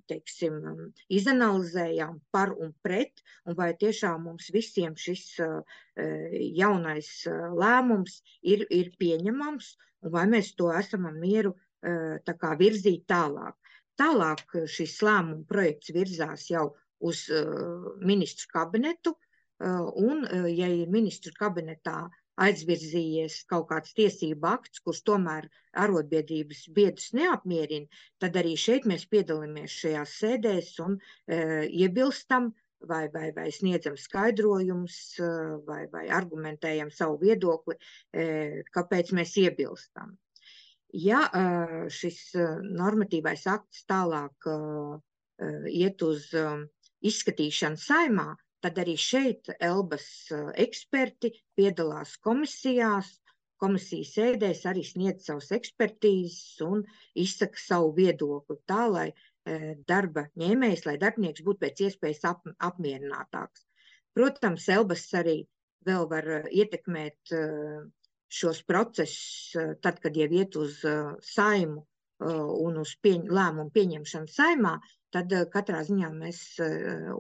teiksim, 0.08 0.58
izanalizējām 1.20 2.20
par 2.32 2.54
un 2.54 2.74
pret, 2.86 3.24
un 3.46 3.58
vai 3.58 3.72
tiešām 3.74 4.28
mums 4.30 4.52
visiem 4.54 4.96
šis 4.96 5.26
jaunais 6.62 7.10
lēmums 7.58 8.22
ir, 8.42 8.68
ir 8.70 8.94
pieņemams, 9.02 9.72
un 10.06 10.14
vai 10.14 10.28
mēs 10.30 10.54
to 10.60 10.70
esam 10.78 11.10
mieru 11.18 11.56
tā 11.82 12.38
kā 12.38 12.54
virzīt 12.60 13.08
tālāk. 13.10 13.58
Tālāk 13.98 14.54
šis 14.70 15.00
lēmuma 15.06 15.46
projekts 15.50 15.94
virzās 15.96 16.50
jau 16.52 16.68
uz 17.10 17.24
uh, 17.34 17.90
ministru 18.12 18.50
kabinetu, 18.54 19.14
uh, 19.14 19.90
un, 20.10 20.26
ja 20.54 20.70
ir 20.70 20.92
ministru 20.94 21.34
kabinetā 21.38 22.08
aizvirzījies 22.46 23.40
kaut 23.50 23.66
kāds 23.72 23.96
tiesību 23.98 24.46
akts, 24.50 24.84
kurš 24.86 25.02
tomēr 25.10 25.48
arotbiedrības 25.84 26.68
biedrus 26.76 27.10
neapmierina, 27.18 27.90
tad 28.22 28.38
arī 28.38 28.54
šeit 28.62 28.86
mēs 28.86 29.08
piedalāmies 29.10 29.74
šajās 29.82 30.14
sēdēs 30.22 30.70
un 30.86 31.00
iebilstam 31.28 32.52
vai, 32.92 33.08
vai, 33.16 33.32
vai 33.34 33.48
sniedzam 33.56 33.98
skaidrojumus 33.98 35.00
vai, 35.66 35.82
vai 35.90 36.06
argumentējam 36.20 36.94
savu 36.94 37.18
viedokli, 37.26 37.80
kāpēc 38.78 39.16
mēs 39.18 39.34
iebilstam. 39.42 40.14
Ja 40.96 41.22
šis 41.92 42.20
normatīvais 42.64 43.44
akts 43.52 43.84
tālāk 43.90 44.48
iet 45.68 46.02
uz 46.02 46.30
izskatīšanu 47.04 47.78
saimā, 47.82 48.30
tad 48.64 48.80
arī 48.82 48.96
šeit 48.98 49.52
Elbas 49.60 50.08
eksperti 50.56 51.34
piedalās 51.60 52.16
komisijās, 52.24 53.12
komisijas 53.62 54.14
sēdēs 54.16 54.64
arī 54.70 54.86
sniedz 54.86 55.28
savus 55.28 55.52
ekspertīzes 55.52 56.62
un 56.66 56.86
izsaka 57.18 57.60
savu 57.60 57.92
viedokli 57.98 58.58
tā, 58.70 58.88
lai 58.88 59.08
darba 59.88 60.28
ņēmējs, 60.40 60.86
lai 60.88 60.98
darbinieks 61.02 61.44
būtu 61.46 61.66
pēc 61.66 61.84
iespējas 61.88 62.26
ap, 62.32 62.48
apmierinātāks. 62.60 63.68
Protams, 64.18 64.66
Elbas 64.74 65.06
arī 65.14 65.42
vēl 65.88 66.08
var 66.10 66.28
ietekmēt 66.50 67.34
šos 68.30 68.64
procesus, 68.64 69.56
eh, 69.56 69.74
tad, 69.82 70.00
kad 70.04 70.18
jau 70.18 70.28
iet 70.32 70.56
uz 70.56 70.84
eh, 70.86 71.16
saimu 71.24 71.82
eh, 71.82 72.46
un 72.68 72.80
uz 72.84 72.94
pieņ, 73.04 73.28
lēmumu 73.32 73.72
pieņemšanu 73.76 74.32
saimā, 74.32 74.78
tad 75.16 75.32
katrā 75.54 75.80
ziņā 75.88 76.10
mēs 76.12 76.40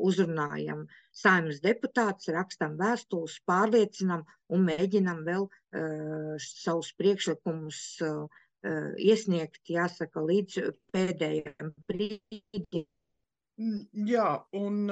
uzrunājam 0.03 0.81
saimas 1.15 1.61
deputātus, 1.63 2.27
rakstam 2.35 2.75
vēstules, 2.77 3.37
pārliecinam 3.47 4.25
un 4.51 4.65
mēģinam 4.67 5.21
vēl 5.23 5.47
savus 6.43 6.91
priekšlikumus 6.99 7.79
iesniegt, 8.99 9.61
jāsaka, 9.71 10.19
līdz 10.19 10.67
pēdējiem 10.91 11.71
brīdim. 11.87 12.83
Mm, 13.55 13.79
jā, 14.11 14.27
un 14.59 14.83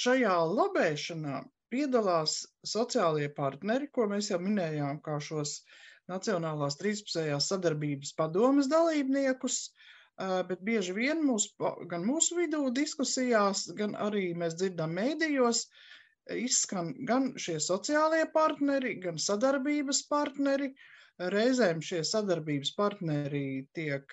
šajā 0.00 0.38
labēšanā 0.56 1.44
piedalās 1.72 2.40
sociālie 2.66 3.28
partneri, 3.36 3.88
ko 3.94 4.06
mēs 4.10 4.30
jau 4.32 4.40
minējām, 4.42 5.00
kā 5.04 5.18
šos 5.22 5.60
Nacionālās 6.10 6.74
13. 6.80 7.36
sadarbības 7.46 8.14
padomas 8.18 8.66
dalībniekus, 8.70 9.58
bet 10.48 10.64
bieži 10.66 10.94
vien 10.96 11.22
mūs, 11.22 11.46
gan 11.92 12.02
mūsu 12.06 12.40
vidū 12.40 12.64
diskusijās, 12.74 13.68
gan 13.78 13.94
arī 14.06 14.32
mēs 14.42 14.56
dzirdam 14.58 14.96
mēdījos, 14.98 15.62
izskan 16.34 16.90
gan 17.06 17.30
šie 17.38 17.60
sociālie 17.62 18.24
partneri, 18.34 18.96
gan 19.04 19.22
sadarbības 19.22 20.02
partneri. 20.10 20.72
Reizēm 21.20 21.82
šie 21.84 22.00
sadarbības 22.08 22.74
partneri 22.78 23.68
tiek, 23.76 24.12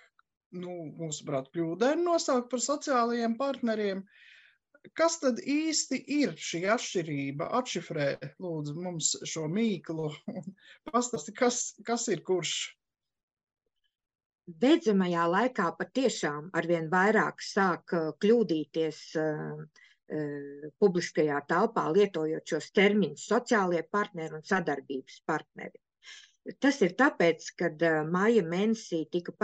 nu, 0.59 0.73
mūsuprāt, 0.99 1.47
kļūdaini 1.53 2.03
nosaukt 2.03 2.49
par 2.51 2.63
sociālajiem 2.63 3.37
partneriem, 3.39 4.01
uh, 4.03 4.25
Kas 4.95 5.17
tad 5.21 5.39
īsti 5.41 5.97
ir 6.19 6.33
šī 6.37 6.61
atšķirība? 6.73 7.47
Atšifrē, 7.59 8.07
lūdzu, 8.43 8.75
mums 8.83 9.13
šo 9.27 9.47
mīklu 9.51 10.09
un 10.33 10.51
pastāsti, 10.91 11.33
kas, 11.35 11.61
kas 11.87 12.07
ir 12.13 12.21
kurš. 12.27 12.53
Beidzamajā 14.47 15.25
laikā 15.27 15.71
patiešām 15.79 16.51
arvien 16.55 16.87
vairāk 16.91 17.41
sāk 17.43 17.95
uh, 17.97 18.13
kļūdīties 18.23 19.01
uh, 19.19 19.57
uh, 19.63 20.69
publiskajā 20.79 21.41
telpā, 21.49 21.89
lietojot 21.97 22.53
šos 22.53 22.69
terminus 22.71 23.27
sociālie 23.27 23.83
partneri 23.91 24.39
un 24.39 24.45
sadarbības 24.47 25.19
partneri. 25.27 25.81
Tas 26.63 26.79
ir 26.85 26.95
tāpēc, 27.01 27.49
ka 27.59 27.73
uh, 27.73 27.99
māja 28.07 28.45
mēnesī 28.47 29.01
tika, 29.11 29.35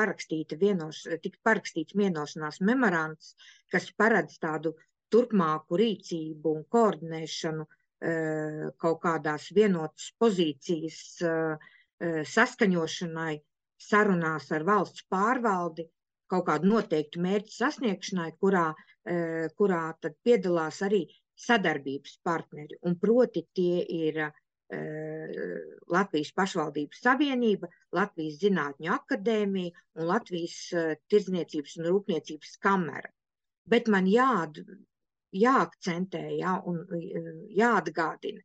vienos, 0.62 1.03
tika 1.25 1.43
parakstīts 1.49 1.99
vienošanās 1.99 2.62
memorands, 2.63 3.36
kas 3.75 3.91
paredz 3.99 4.39
tādu 4.39 4.77
turpmāku 5.13 5.78
rīcību 5.80 6.52
un 6.58 6.62
koordinēšanu 6.76 7.65
eh, 7.65 8.62
kaut 8.84 8.99
kādās 9.06 9.49
vienotas 9.58 10.10
pozīcijas 10.21 10.99
eh, 11.21 11.65
eh, 12.06 12.21
saskaņošanai, 12.36 13.34
sarunās 13.88 14.49
ar 14.58 14.65
valsts 14.69 15.06
pārvaldi, 15.13 15.86
kaut 16.34 16.47
kādu 16.49 16.71
noteiktu 16.71 17.21
mērķu 17.21 17.52
sasniegšanai, 17.54 18.30
kurā, 18.41 18.69
kurā 19.60 19.82
tad 20.02 20.13
piedalās 20.26 20.78
arī 20.88 21.02
sadarbības 21.45 22.13
partneri. 22.26 22.78
Un 22.88 22.95
proti 23.02 23.43
tie 23.60 23.84
ir 23.97 24.21
Latvijas 25.93 26.32
pašvaldības 26.39 27.04
savienība, 27.04 27.67
Latvijas 27.99 28.39
zinātņu 28.45 28.93
akadēmija 28.95 29.76
un 29.99 30.10
Latvijas 30.13 30.58
tirdzniecības 31.12 31.76
un 31.82 31.91
rūpniecības 31.91 32.56
kamera. 32.63 33.12
Bet 33.76 33.91
man 33.91 34.08
jād, 34.10 34.63
jāakcentē 35.34 36.24
jā, 36.38 36.54
un 36.69 36.84
e, 36.93 37.24
jāatgādina, 37.58 38.41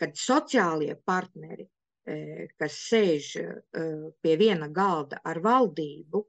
ka 0.00 0.08
sociālie 0.16 0.96
partneri, 1.06 1.66
e, 2.08 2.48
kas 2.58 2.78
sēž 2.88 3.30
e, 3.40 3.46
pie 4.22 4.36
viena 4.40 4.68
galda 4.68 5.20
ar 5.24 5.40
valdību, 5.44 6.24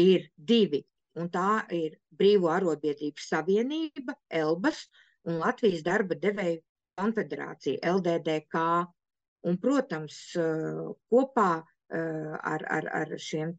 ir 0.00 0.28
divi. 0.36 0.82
Un 1.20 1.28
tā 1.30 1.62
ir 1.70 1.98
Brīvo 2.10 2.48
arotbiedrību 2.50 3.22
savienība, 3.22 4.16
ELBAS 4.34 4.80
un 5.30 5.38
Latvijas 5.38 5.84
darba 5.86 6.16
devēju 6.18 6.58
konfederācija, 6.98 7.78
LDDK. 7.92 8.64
Un, 9.44 9.58
protams, 9.60 10.16
kopā 11.12 11.50
ar, 11.92 12.62
ar, 12.76 12.86
ar 13.00 13.12
šiem 13.20 13.52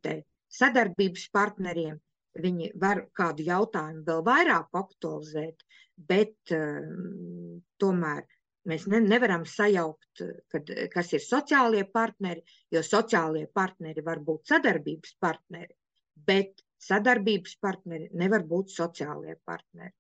sadarbības 0.50 1.28
partneriem 1.36 2.00
viņi 2.41 2.71
var 2.82 3.06
kādu 3.15 3.45
jautājumu 3.48 4.04
vēl 4.08 4.24
vairāk 4.26 4.80
aktualizēt, 4.80 5.63
bet 5.95 6.56
um, 6.56 7.62
tomēr 7.80 8.26
mēs 8.69 8.88
ne, 8.91 9.00
nevaram 9.06 9.45
sajaukt, 9.48 10.24
kad, 10.52 10.71
kas 10.93 11.13
ir 11.13 11.24
sociālie 11.24 11.86
partneri, 11.91 12.43
jo 12.74 12.82
sociālie 12.86 13.45
partneri 13.54 14.04
var 14.06 14.21
būt 14.26 14.52
sadarbības 14.52 15.15
partneri, 15.21 15.76
bet 16.15 16.63
sadarbības 16.86 17.56
partneri 17.62 18.10
nevar 18.17 18.45
būt 18.48 18.74
sociālie 18.74 19.38
partneri. 19.45 19.93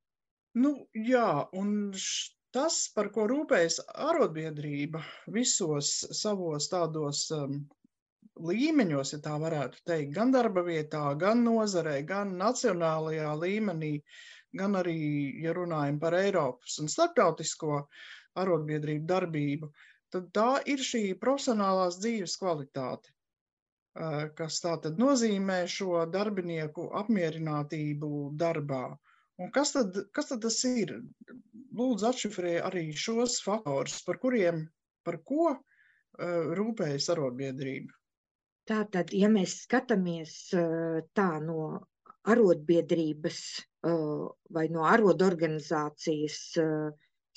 Nu, 0.55 0.71
jā, 0.95 1.29
un 1.59 1.93
tas, 2.55 2.77
par 2.95 3.09
ko 3.15 3.25
rūpējas 3.27 3.81
arotbiedrība 4.09 5.01
visos 5.35 5.91
savos 6.15 6.69
tādos 6.71 7.25
um, 7.35 7.59
līmeņos, 8.43 9.13
ja 9.15 9.19
tā 9.23 9.35
varētu 9.39 9.81
teikt, 9.87 10.13
gan 10.15 10.31
darba 10.33 10.63
vietā, 10.65 11.03
gan 11.19 11.43
nozarē, 11.45 12.01
gan 12.07 12.35
nacionālajā 12.39 13.31
līmenī, 13.39 13.93
gan 14.55 14.75
arī, 14.79 14.99
ja 15.43 15.53
runājam 15.55 15.99
par 15.99 16.15
Eiropas 16.19 16.77
un 16.83 16.91
starptautisko 16.91 17.85
arotbiedrību 18.39 19.07
darbību, 19.07 19.71
tad 20.11 20.29
tā 20.35 20.49
ir 20.71 20.83
šī 20.83 21.03
profesionālās 21.19 21.99
dzīves 22.03 22.35
kvalitāte, 22.41 23.11
kas 24.35 24.59
tātad 24.63 24.99
nozīmē 24.99 25.63
šo 25.71 26.03
darbinieku 26.11 26.89
apmierinātību 26.99 28.11
darbā. 28.35 28.87
Un 29.39 29.51
kas 29.55 29.73
tad, 29.75 29.97
kas 30.15 30.31
tad 30.31 30.43
tas 30.43 30.61
ir? 30.67 30.93
Lūdzu, 31.75 32.07
atšifrē 32.07 32.57
arī 32.63 32.89
šos 32.95 33.41
faktorus, 33.43 33.97
par 34.07 34.19
kuriem, 34.21 34.61
par 35.03 35.19
ko 35.27 35.57
rūpējas 36.59 37.09
arotbiedrība. 37.11 37.91
Tātad, 38.65 39.11
ja 39.13 39.29
mēs 39.29 39.59
skatāmies 39.65 40.35
tā 41.17 41.27
no 41.43 41.65
arotbiedrības 42.25 43.41
vai 44.57 44.63
no 44.73 44.85
arotorganizācijas 44.89 46.39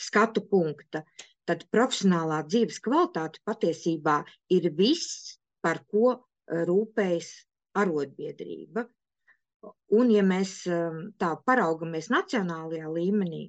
skatu 0.09 0.45
punkta, 0.49 1.03
tad 1.49 1.67
profesionālā 1.75 2.39
dzīves 2.49 2.81
kvalitāte 2.85 3.43
patiesībā 3.45 4.23
ir 4.57 4.71
viss, 4.79 5.37
par 5.61 5.83
ko 5.93 6.15
rūpējas 6.49 7.29
arotbiedrība. 7.83 8.87
Un, 9.99 10.13
ja 10.15 10.23
mēs 10.23 10.63
tā 11.21 11.31
paraugamies 11.45 12.09
nacionālajā 12.15 12.89
līmenī, 12.95 13.43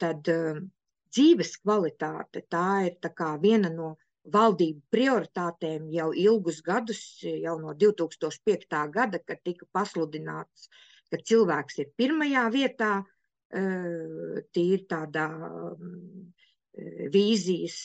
tad 0.00 0.30
dzīves 0.30 1.56
kvalitāte 1.60 2.44
tā 2.48 2.68
ir 2.88 2.96
tā 3.02 3.30
viena 3.42 3.72
no 3.72 3.96
valdību 4.32 4.80
prioritātēm 4.94 5.90
jau 5.92 6.08
ilgus 6.16 6.60
gadus, 6.64 7.00
jau 7.22 7.58
no 7.60 7.74
2005. 7.76 8.78
gada, 8.92 9.20
kad 9.20 9.42
tika 9.44 9.66
pasludināts, 9.72 10.68
ka 11.12 11.20
cilvēks 11.20 11.78
ir 11.82 11.90
pirmajā 11.98 12.46
vietā, 12.54 12.94
tīri 14.54 14.86
tādā 14.90 15.28
vīzijas 17.14 17.78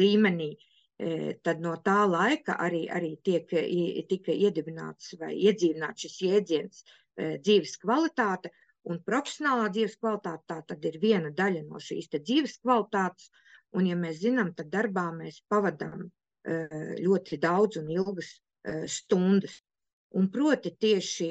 līmenī. 0.00 0.54
Tad 1.44 1.60
no 1.64 1.76
tā 1.80 2.00
laika 2.04 2.58
arī, 2.60 2.82
arī 2.92 3.14
tiek, 3.24 3.52
tika 4.08 4.32
iedibināts 4.32 5.14
vai 5.20 5.32
iedzīvināts 5.46 6.04
šis 6.04 6.16
jēdziens 6.26 6.82
dzīves 7.16 7.78
kvalitāte, 7.80 8.50
un 8.88 9.00
profesionālā 9.04 9.70
dzīves 9.72 9.96
kvalitāte 10.00 10.44
tā 10.48 10.58
tad 10.72 10.84
ir 10.84 10.98
viena 11.00 11.30
daļa 11.32 11.62
no 11.68 11.80
šīs 11.80 12.10
dzīves 12.12 12.58
kvalitātes, 12.60 13.30
uh, 13.30 13.49
Un, 13.76 13.86
ja 13.86 13.96
mēs 13.98 14.20
zinām, 14.24 14.52
tad 14.58 14.70
darbā 14.72 15.08
mēs 15.14 15.42
pavadām 15.50 16.08
ļoti 17.04 17.38
daudz 17.40 17.78
un 17.80 17.90
ilgas 17.94 18.32
stundas. 18.90 19.60
Un 20.18 20.26
proti 20.34 20.72
tieši 20.74 21.28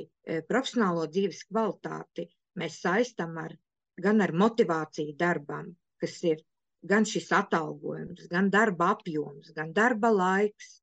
profesionālo 0.48 1.04
dzīves 1.12 1.42
kvalitāti 1.50 2.30
mēs 2.60 2.80
saistam 2.86 3.36
ar, 3.42 3.56
gan 4.00 4.22
ar 4.24 4.32
motivāciju 4.32 5.18
darbam, 5.20 5.74
kas 6.00 6.16
ir 6.24 6.40
gan 6.88 7.04
šis 7.04 7.28
atalgojums, 7.36 8.30
gan 8.32 8.48
darba 8.54 8.94
apjoms, 8.96 9.52
gan 9.58 9.74
darba 9.76 10.14
laiks, 10.16 10.78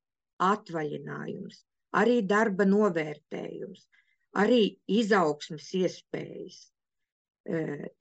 atvaļinājums, 0.44 1.62
arī 1.96 2.20
darba 2.28 2.66
novērtējums, 2.68 3.86
arī 4.36 4.76
izaugsmas 4.92 5.70
iespējas, 5.80 6.58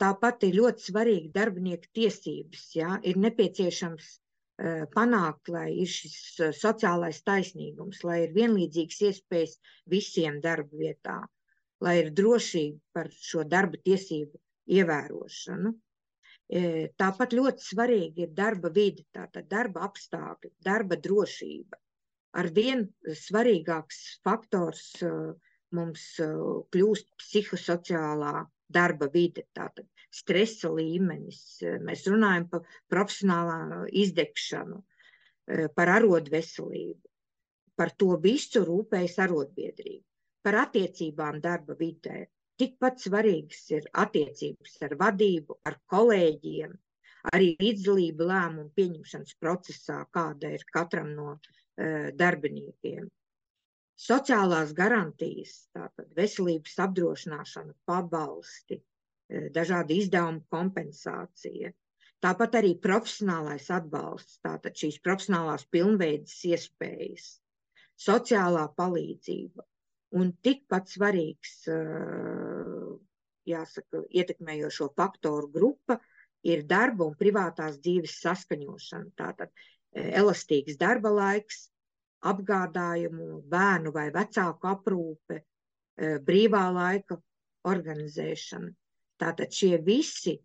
Tāpat 0.01 0.43
ir 0.47 0.55
ļoti 0.57 0.87
svarīgi 0.87 1.29
darbinieku 1.33 1.89
tiesības. 1.93 2.63
Ja? 2.79 2.95
Ir 3.05 3.19
nepieciešams 3.21 4.07
panākt, 4.95 5.49
lai 5.51 5.67
ir 5.83 5.89
šis 5.91 6.39
sociālais 6.55 7.21
taisnīgums, 7.27 8.01
lai 8.07 8.21
ir 8.23 8.35
vienlīdzīgas 8.37 9.01
iespējas 9.09 9.57
visiem 9.91 10.39
darba 10.41 10.79
vietā, 10.79 11.17
lai 11.83 11.97
ir 12.01 12.13
drošība 12.15 12.79
par 12.95 13.11
šo 13.11 13.43
darba 13.43 13.77
tiesību 13.83 14.39
ievērošanu. 14.79 15.73
Tāpat 17.01 17.33
ļoti 17.33 17.65
svarīgi 17.65 18.25
ir 18.27 18.33
darba 18.37 18.69
vide, 18.69 19.03
tātad 19.13 19.49
darba 19.49 19.85
apstākļi, 19.89 20.53
darba 20.63 20.95
drošība. 20.95 21.77
Arvien 22.39 22.87
svarīgāks 23.03 24.21
faktors 24.23 24.87
mums 25.75 26.03
kļūst 26.21 27.11
psihosociālā 27.19 28.45
darba 28.75 29.09
vide, 29.13 29.45
tātad 29.55 29.87
stresa 30.13 30.71
līmenis. 30.71 31.41
Mēs 31.87 32.05
runājam 32.11 32.47
par 32.51 32.77
profesionālā 32.91 33.85
izdegšanu, 34.03 34.81
par 35.77 35.91
arodu 35.97 36.33
veselību. 36.33 37.01
Par 37.75 37.91
to 37.99 38.15
visu 38.23 38.63
rūpējas 38.67 39.17
arotbiedrība. 39.25 40.05
Par 40.45 40.61
attiecībām 40.61 41.41
darba 41.43 41.75
vidē. 41.79 42.23
Tikpat 42.55 43.01
svarīgas 43.03 43.65
ir 43.75 43.87
attiecības 44.03 44.75
ar 44.87 44.93
vadību, 45.01 45.57
ar 45.67 45.75
kolēģiem, 45.91 46.71
arī 47.35 47.49
līdzdalība 47.59 48.27
lēmumu 48.29 48.71
pieņemšanas 48.77 49.35
procesā, 49.41 49.97
kāda 50.15 50.53
ir 50.55 50.63
katram 50.71 51.11
no 51.17 51.33
uh, 51.33 52.13
darbiniekiem. 52.15 53.09
Sociālās 53.95 54.73
garantijas, 54.75 55.53
tātad 55.75 56.09
veselības 56.17 56.73
apdrošināšana, 56.83 57.73
pabalsti, 57.87 58.81
e, 58.81 59.47
dažādi 59.55 60.01
izdevumu 60.01 60.43
kompensācija, 60.51 61.71
tāpat 62.25 62.57
arī 62.59 62.73
profesionālais 62.83 63.69
atbalsts, 63.71 64.41
tātad 64.43 64.75
šīs 64.75 64.99
profesionālās 65.05 65.63
pilnveidas 65.71 66.35
iespējas, 66.51 67.29
sociālā 68.07 68.65
palīdzība 68.75 69.63
un 70.19 70.33
tikpat 70.43 70.91
svarīgs, 70.91 71.53
e, 71.71 71.77
jāsaka, 73.47 74.03
ietekmējošo 74.11 74.89
faktoru 74.99 75.47
grupa 75.55 76.01
ir 76.43 76.65
darba 76.67 77.07
un 77.07 77.15
privātās 77.19 77.79
dzīves 77.79 78.19
saskaņošana, 78.25 79.15
tātad 79.23 79.55
e, 79.55 80.03
elastīgs 80.19 80.75
darba 80.83 81.15
laiks, 81.15 81.69
apgādājumu, 82.31 83.41
bērnu 83.51 83.93
vai 83.93 84.09
vecāku 84.13 84.69
aprūpe, 84.71 85.39
eh, 85.41 86.17
brīvā 86.27 86.65
laika 86.73 87.17
organizēšana. 87.71 88.71
Tātad 89.21 89.53
šie 89.53 89.77
visi 89.85 90.35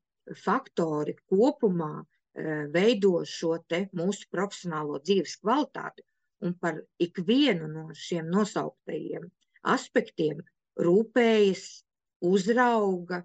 faktori 0.45 1.17
kopumā 1.33 1.93
eh, 2.01 2.67
veido 2.75 3.25
šo 3.27 3.57
mūsu 4.01 4.29
profesionālo 4.31 5.01
dzīves 5.03 5.37
kvalitāti, 5.43 6.05
un 6.45 6.55
par 6.55 6.81
ikvienu 6.99 7.69
no 7.69 7.89
šiem 7.95 8.31
nosauktajiem 8.31 9.27
aspektiem 9.63 10.41
rūpējas, 10.81 11.65
uzrauga 12.21 13.25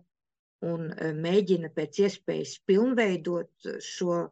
un 0.63 0.89
eh, 0.91 1.13
mēģina 1.13 1.69
pēc 1.75 1.99
iespējas 2.07 2.57
pilnveidot 2.65 3.69
šo, 3.83 4.23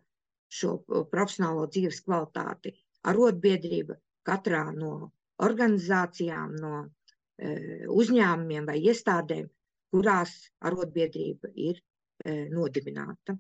šo 0.47 0.77
profesionālo 0.88 1.67
dzīves 1.67 2.01
kvalitāti. 2.07 2.73
Arotbiedrība 3.03 3.97
katrā 4.27 4.65
no 4.75 5.12
organizācijām, 5.43 6.53
no 6.62 6.73
e, 6.83 7.86
uzņēmumiem 7.89 8.67
vai 8.69 8.77
iestādēm, 8.81 9.47
kurās 9.93 10.36
arotbiedrība 10.65 11.51
ir 11.69 11.79
e, 11.79 12.45
nodibināta. 12.53 13.38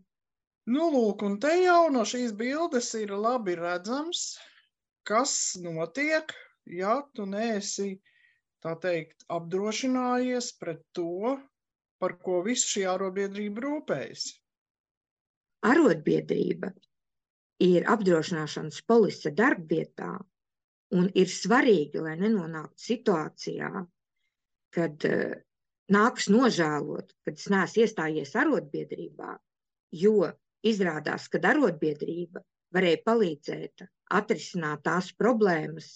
Nu, 0.73 0.87
lūk, 0.93 1.23
un 1.27 1.39
te 1.43 1.51
jau 1.59 1.89
no 1.91 2.05
šīs 2.07 2.33
bildes 2.39 2.93
ir 2.95 3.11
labi 3.11 3.57
redzams, 3.59 4.37
kas 5.07 5.33
notiek, 5.59 6.31
ja 6.79 7.01
tu 7.15 7.25
neesi, 7.27 7.97
tā 8.63 8.77
teikt, 8.79 9.25
apdrošinājies 9.27 10.53
pret 10.61 10.85
to, 10.95 11.35
par 11.99 12.15
ko 12.23 12.39
visu 12.45 12.69
šī 12.77 12.85
arotbiedrība 12.93 13.63
rūpējas. 13.65 14.29
Arotbiedrība 15.67 16.71
ir 17.63 17.85
apdrošināšanas 17.91 18.81
polise 18.87 19.31
darbvietā, 19.35 20.13
Un 20.93 21.09
ir 21.17 21.29
svarīgi, 21.31 22.01
lai 22.03 22.13
nenonāktu 22.19 22.83
situācijā, 22.85 23.69
kad 24.75 25.05
uh, 25.09 25.35
nāks 25.93 26.29
nožēlot, 26.33 27.13
kad 27.25 27.39
es 27.39 27.49
neesmu 27.53 27.85
iestājies 27.85 28.33
arotbiedrībā, 28.43 29.35
jo 30.03 30.29
izrādās, 30.65 31.29
ka 31.31 31.41
arotbiedrība 31.49 32.43
varēja 32.73 33.01
palīdzēt 33.05 33.85
atrisināt 34.19 34.83
tās 34.85 35.11
problēmas, 35.17 35.89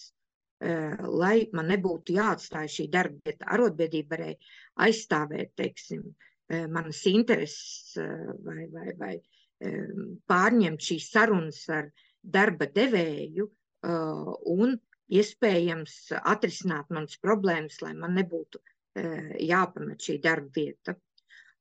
uh, 0.65 0.97
lai 1.21 1.49
man 1.53 1.69
nebūtu 1.73 2.17
jāatstāj 2.17 2.71
šī 2.77 2.87
darba 2.93 3.21
vieta. 3.29 3.51
Arotbiedrība 3.57 4.15
varēja 4.15 4.55
aizstāvēt, 4.87 5.53
teiksim, 5.61 6.07
uh, 6.09 6.65
manas 6.73 7.03
intereses 7.11 7.97
vai, 8.45 8.65
vai, 8.73 8.93
vai 8.97 9.15
pārņemt 10.29 10.83
šīs 10.85 11.07
sarunas 11.09 11.63
ar 11.73 11.87
darba 12.21 12.67
devēju 12.69 13.47
un 13.85 14.77
iespējams 15.07 15.97
atrisināt 16.17 16.89
manas 16.89 17.17
problēmas, 17.21 17.81
lai 17.81 17.93
man 17.95 18.15
nebūtu 18.17 18.59
e, 18.59 19.03
jāpamet 19.47 20.01
šī 20.03 20.17
darba 20.23 20.51
vieta. 20.55 20.95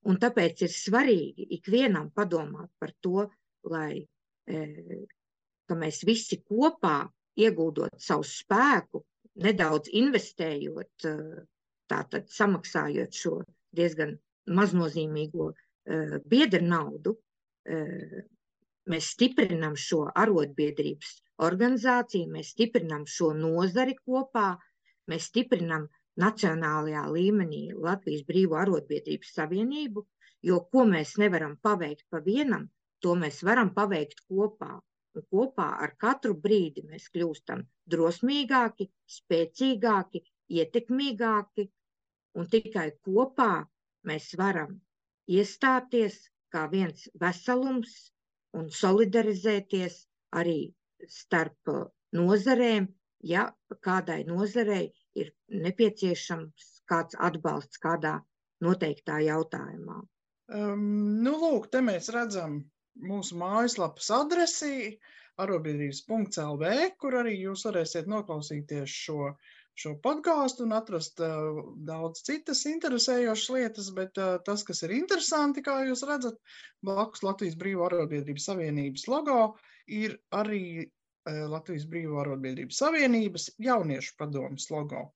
Un 0.07 0.19
tāpēc 0.23 0.63
ir 0.63 0.73
svarīgi 0.73 1.49
ikvienam 1.59 2.11
padomāt 2.15 2.71
par 2.79 2.93
to, 3.03 3.27
lai 3.67 4.07
e, 4.47 4.63
mēs 5.71 6.03
visi 6.07 6.41
kopā 6.43 7.07
ieguldot 7.37 7.95
savu 8.01 8.25
spēku, 8.25 9.03
nedaudz 9.43 9.91
investējot, 9.93 11.07
tātad 11.91 12.31
samaksājot 12.33 13.13
šo 13.13 13.41
diezgan 13.77 14.15
maznozīmīgo 14.47 15.51
biedru 16.31 16.63
naudu, 16.65 17.13
mēs 18.93 19.07
stiprinam 19.15 19.75
šo 19.85 20.05
arotbiedrības 20.23 21.15
organizāciju, 21.47 22.31
mēs 22.35 22.53
stiprinam 22.55 23.07
šo 23.15 23.33
nozari 23.39 23.97
kopā, 23.99 24.49
mēs 25.11 25.27
stiprinam 25.31 25.89
nacionālajā 26.23 27.03
līmenī 27.17 27.63
Latvijas 27.87 28.23
Brīvo 28.31 28.59
arotbiedrības 28.61 29.33
savienību, 29.39 30.05
jo 30.51 30.61
ko 30.73 30.85
mēs 30.93 31.17
nevaram 31.23 31.57
paveikt 31.69 32.07
pa 32.11 32.23
vienam, 32.29 32.69
to 33.03 33.17
mēs 33.25 33.43
varam 33.51 33.73
paveikt 33.81 34.23
kopā. 34.29 34.75
un 35.17 35.23
kopā 35.33 35.67
ar 35.85 35.93
katru 36.05 36.35
brīdi 36.47 36.83
mēs 36.89 37.07
kļūstam 37.13 37.63
drosmīgāki, 37.93 38.87
spēcīgāki, 39.19 40.21
ietekmīgāki, 40.59 41.65
un 42.37 42.49
tikai 42.55 42.91
kopā 43.07 43.53
mēs 44.11 44.35
varam 44.41 44.75
iestāties 45.39 46.19
kā 46.53 46.67
viens 46.75 47.09
veselums 47.23 47.97
un 48.59 48.71
solidarizēties 48.73 49.99
arī 50.41 50.59
starp 51.13 51.73
nozarēm, 52.17 52.89
ja 53.27 53.49
kādai 53.85 54.23
nozarei 54.29 54.89
ir 55.19 55.33
nepieciešams 55.49 56.71
kāds 56.91 57.19
atbalsts 57.29 57.81
kādā 57.83 58.19
noteiktā 58.65 59.21
jautājumā. 59.25 60.01
Um, 60.47 61.23
nu, 61.27 61.35
lūk, 61.43 61.71
te 61.73 61.83
mēs 61.83 62.09
redzam 62.15 62.61
mūsu 63.03 63.37
mājaslapas 63.41 64.11
adresi 64.15 64.97
arotbiedrības.lv, 65.43 66.71
kur 67.01 67.19
arī 67.21 67.35
jūs 67.43 67.67
varēsiet 67.69 68.07
noklausīties 68.09 68.93
šo, 69.05 69.33
šo 69.77 69.93
podkāstu 70.05 70.65
un 70.65 70.73
atrast 70.77 71.21
uh, 71.21 71.61
daudz 71.89 72.23
citas 72.25 72.63
interesējošas 72.71 73.53
lietas, 73.53 73.91
bet 73.97 74.17
uh, 74.21 74.37
tas, 74.45 74.65
kas 74.65 74.81
ir 74.87 74.95
interesanti, 74.97 75.65
kā 75.65 75.83
jūs 75.89 76.05
redzat, 76.09 76.39
blakus 76.85 77.25
Latvijas 77.27 77.59
Brīvā 77.61 77.91
arotbiedrības 77.91 78.49
savienības 78.51 79.07
logo 79.13 79.41
ir 79.93 80.17
arī 80.37 80.65
uh, 80.87 81.45
Latvijas 81.53 81.85
Brīvā 81.93 82.25
arotbiedrības 82.25 82.81
savienības 82.83 83.51
jauniešu 83.69 84.17
padomas 84.21 84.71
logo. 84.73 85.11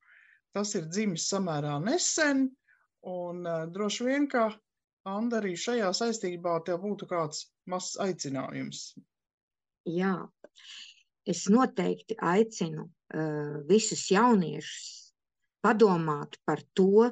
Tas 0.57 0.75
ir 0.77 0.91
dzimis 0.93 1.29
samērā 1.33 1.79
nesen, 1.87 2.51
un 3.09 3.47
uh, 3.47 3.65
droši 3.73 4.11
vien, 4.11 4.29
ka 4.29 4.51
Anda, 5.09 5.39
arī 5.41 5.55
šajā 5.57 5.89
saistībā 5.97 6.59
tev 6.67 6.83
būtu 6.83 7.07
kāds 7.09 7.47
mazs 7.73 7.97
aicinājums. 8.05 8.91
Jā, 9.89 10.19
es 11.25 11.47
noteikti 11.49 12.19
aicinu 12.21 12.91
uh, 13.15 13.61
visus 13.69 14.07
jauniešus 14.11 15.13
padomāt 15.65 16.39
par 16.47 16.63
to, 16.75 17.11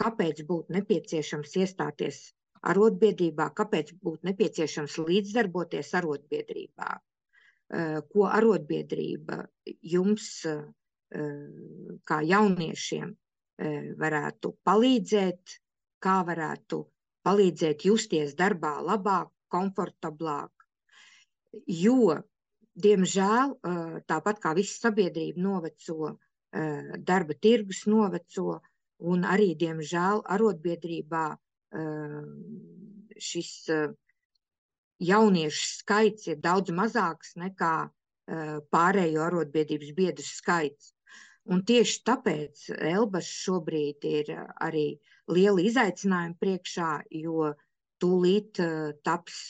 kāpēc 0.00 0.42
būtu 0.48 0.72
nepieciešams 0.78 1.56
iestāties 1.60 2.20
arotbiedrībā, 2.70 3.50
kāpēc 3.56 3.94
būtu 4.00 4.30
nepieciešams 4.30 4.98
līdzdarboties 5.04 5.94
arotbiedrībā, 6.00 6.90
uh, 6.96 7.98
ko 8.12 8.28
arotbiedrība 8.28 9.42
jums, 9.82 10.30
uh, 10.48 10.62
kā 12.06 12.20
jauniešiem, 12.22 13.08
varētu 13.98 14.52
palīdzēt, 14.62 15.54
kā 15.98 16.20
varētu 16.22 16.78
palīdzēt 17.26 17.84
justies 17.88 18.36
darbā 18.38 18.76
labāk, 18.86 19.32
komfortablāk. 19.50 20.52
Jo, 21.66 22.14
diemžēl, 22.84 23.54
tāpat 24.10 24.40
kā 24.42 24.52
visa 24.58 24.88
sabiedrība 24.88 25.42
noveco, 25.44 26.14
darba 27.10 27.36
tirgus 27.46 27.84
noveco, 27.90 28.58
un 29.10 29.24
arī, 29.24 29.54
diemžēl, 29.60 30.24
arotbiedrībā 30.34 31.24
šis 33.30 33.52
jauniešu 35.10 35.66
skaits 35.78 36.28
ir 36.32 36.40
daudz 36.44 36.74
mazāks 36.76 37.36
nekā 37.40 37.74
pārējo 38.74 39.22
arotbiedrības 39.28 39.94
biedru 39.96 40.26
skaits. 40.26 40.92
Un 41.50 41.64
tieši 41.66 42.02
tāpēc 42.06 42.66
Elbas 42.76 43.30
šobrīd 43.44 44.04
ir 44.06 44.28
arī 44.60 44.84
lieli 45.32 45.64
izaicinājumi 45.70 46.36
priekšā, 46.42 46.90
jo 47.22 47.54
tūlīt 48.02 48.60
taps 49.06 49.40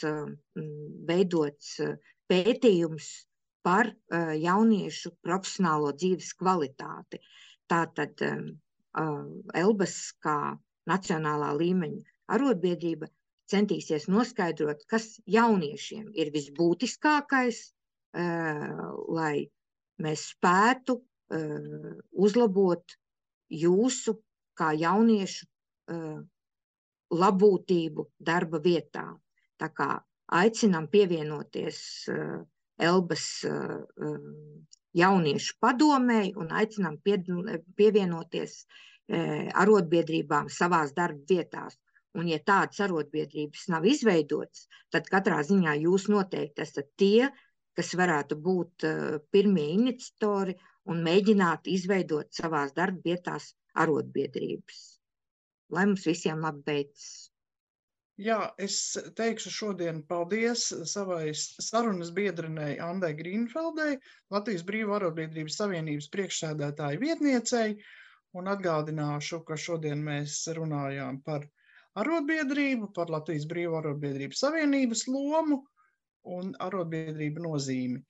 veidots 1.11 1.75
uh, 1.85 1.99
pētījums 2.31 3.11
par 3.67 3.91
uh, 3.91 4.33
jauniešu 4.39 5.13
profesionālo 5.27 5.93
dzīves 5.97 6.33
kvalitāti. 6.41 7.21
Tātad 7.71 8.23
um, 8.27 8.47
uh, 8.99 9.27
Elbas 9.55 9.97
kā 10.25 10.55
nacionālā 10.91 11.53
līmeņa 11.59 12.17
arotbiedrība 12.37 13.11
centīsies 13.51 14.07
noskaidrot, 14.09 14.87
kas 14.89 15.17
jauniešiem 15.27 16.11
ir 16.15 16.33
visbūtiskākais, 16.35 17.63
uh, 18.17 18.83
lai 19.11 19.35
mēs 20.01 20.31
spētu 20.33 21.01
Uh, 21.31 21.95
uzlabot 22.11 22.97
jūsu 23.55 24.17
kā 24.59 24.73
jauniešu 24.75 25.47
uh, 25.47 26.17
labūtību 27.15 28.05
darba 28.19 28.59
vietā. 28.65 29.05
Tā 29.55 29.69
kā 29.71 29.87
aicinām 30.39 30.87
pievienoties 30.93 31.83
uh, 32.13 32.41
Elbas 32.81 33.25
jauniešu 34.97 35.57
padomēji 35.65 36.31
un 36.41 36.53
aicinām 36.61 36.97
pievienoties 37.05 38.55
arotbiedrībām 39.63 40.49
savās 40.55 40.95
darba 40.97 41.21
vietās. 41.29 41.77
Un, 42.19 42.27
ja 42.31 42.41
tādas 42.43 42.81
arotbiedrības 42.87 43.69
nav 43.71 43.85
izveidotas, 43.87 44.65
tad 44.91 45.07
katrā 45.13 45.43
ziņā 45.47 45.77
jūs 45.83 46.09
noteikti 46.11 46.65
esat 46.65 46.89
tie, 46.99 47.29
kas 47.79 47.93
varētu 48.01 48.39
būt 48.47 48.87
pirmie 49.31 49.69
iniciatori 49.77 50.57
un 50.91 51.05
mēģināt 51.07 51.71
izveidot 51.71 52.33
savās 52.35 52.75
darba 52.75 53.13
vietās 53.13 53.53
arotbiedrības. 53.85 54.81
Lai 55.71 55.87
mums 55.87 56.07
visiem 56.09 56.43
labi 56.43 56.67
beidzas! 56.67 57.30
Jā, 58.21 58.51
es 58.61 58.75
teikšu 59.17 59.51
šodien 59.55 60.03
paldies 60.09 60.67
savai 60.93 61.31
sarunas 61.37 62.11
biedrenei 62.13 62.75
Andai 62.85 63.15
Grīnfeldei, 63.17 63.95
Latvijas 64.35 64.65
Brīvā 64.69 64.99
arotbiedrības 64.99 65.57
savienības 65.63 66.11
priekšsēdētāju 66.17 67.01
vietniecei, 67.01 67.79
un 68.37 68.51
atgādināšu, 68.53 69.41
ka 69.49 69.57
šodien 69.57 70.05
mēs 70.05 70.37
runājām 70.59 71.23
par 71.25 71.47
arotbiedrību, 72.03 72.91
par 72.99 73.09
Latvijas 73.15 73.49
Brīvā 73.49 73.81
arotbiedrības 73.81 74.45
savienības 74.45 75.07
lomu 75.09 75.63
un 76.37 76.53
arotbiedrību 76.69 77.47
nozīmi. 77.47 78.03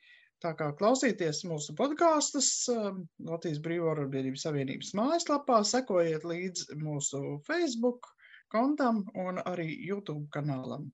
Tā 0.42 0.56
kā 0.58 0.72
klausieties 0.80 1.44
mūsu 1.46 1.76
podkāstus 1.78 2.50
um, 2.72 3.04
Latvijas 3.30 3.62
Brīvā 3.62 3.94
arotbiedrības 3.94 4.48
savienības 4.48 4.90
mājaslapā, 4.98 5.62
sekojiet 5.70 6.26
līdzi 6.26 6.80
mūsu 6.82 7.38
Facebook 7.46 8.10
kontam 8.50 9.04
un 9.24 9.40
arī 9.52 9.68
YouTube 9.88 10.26
kanālam. 10.36 10.90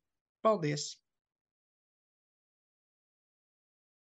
Paldies! 0.46 0.90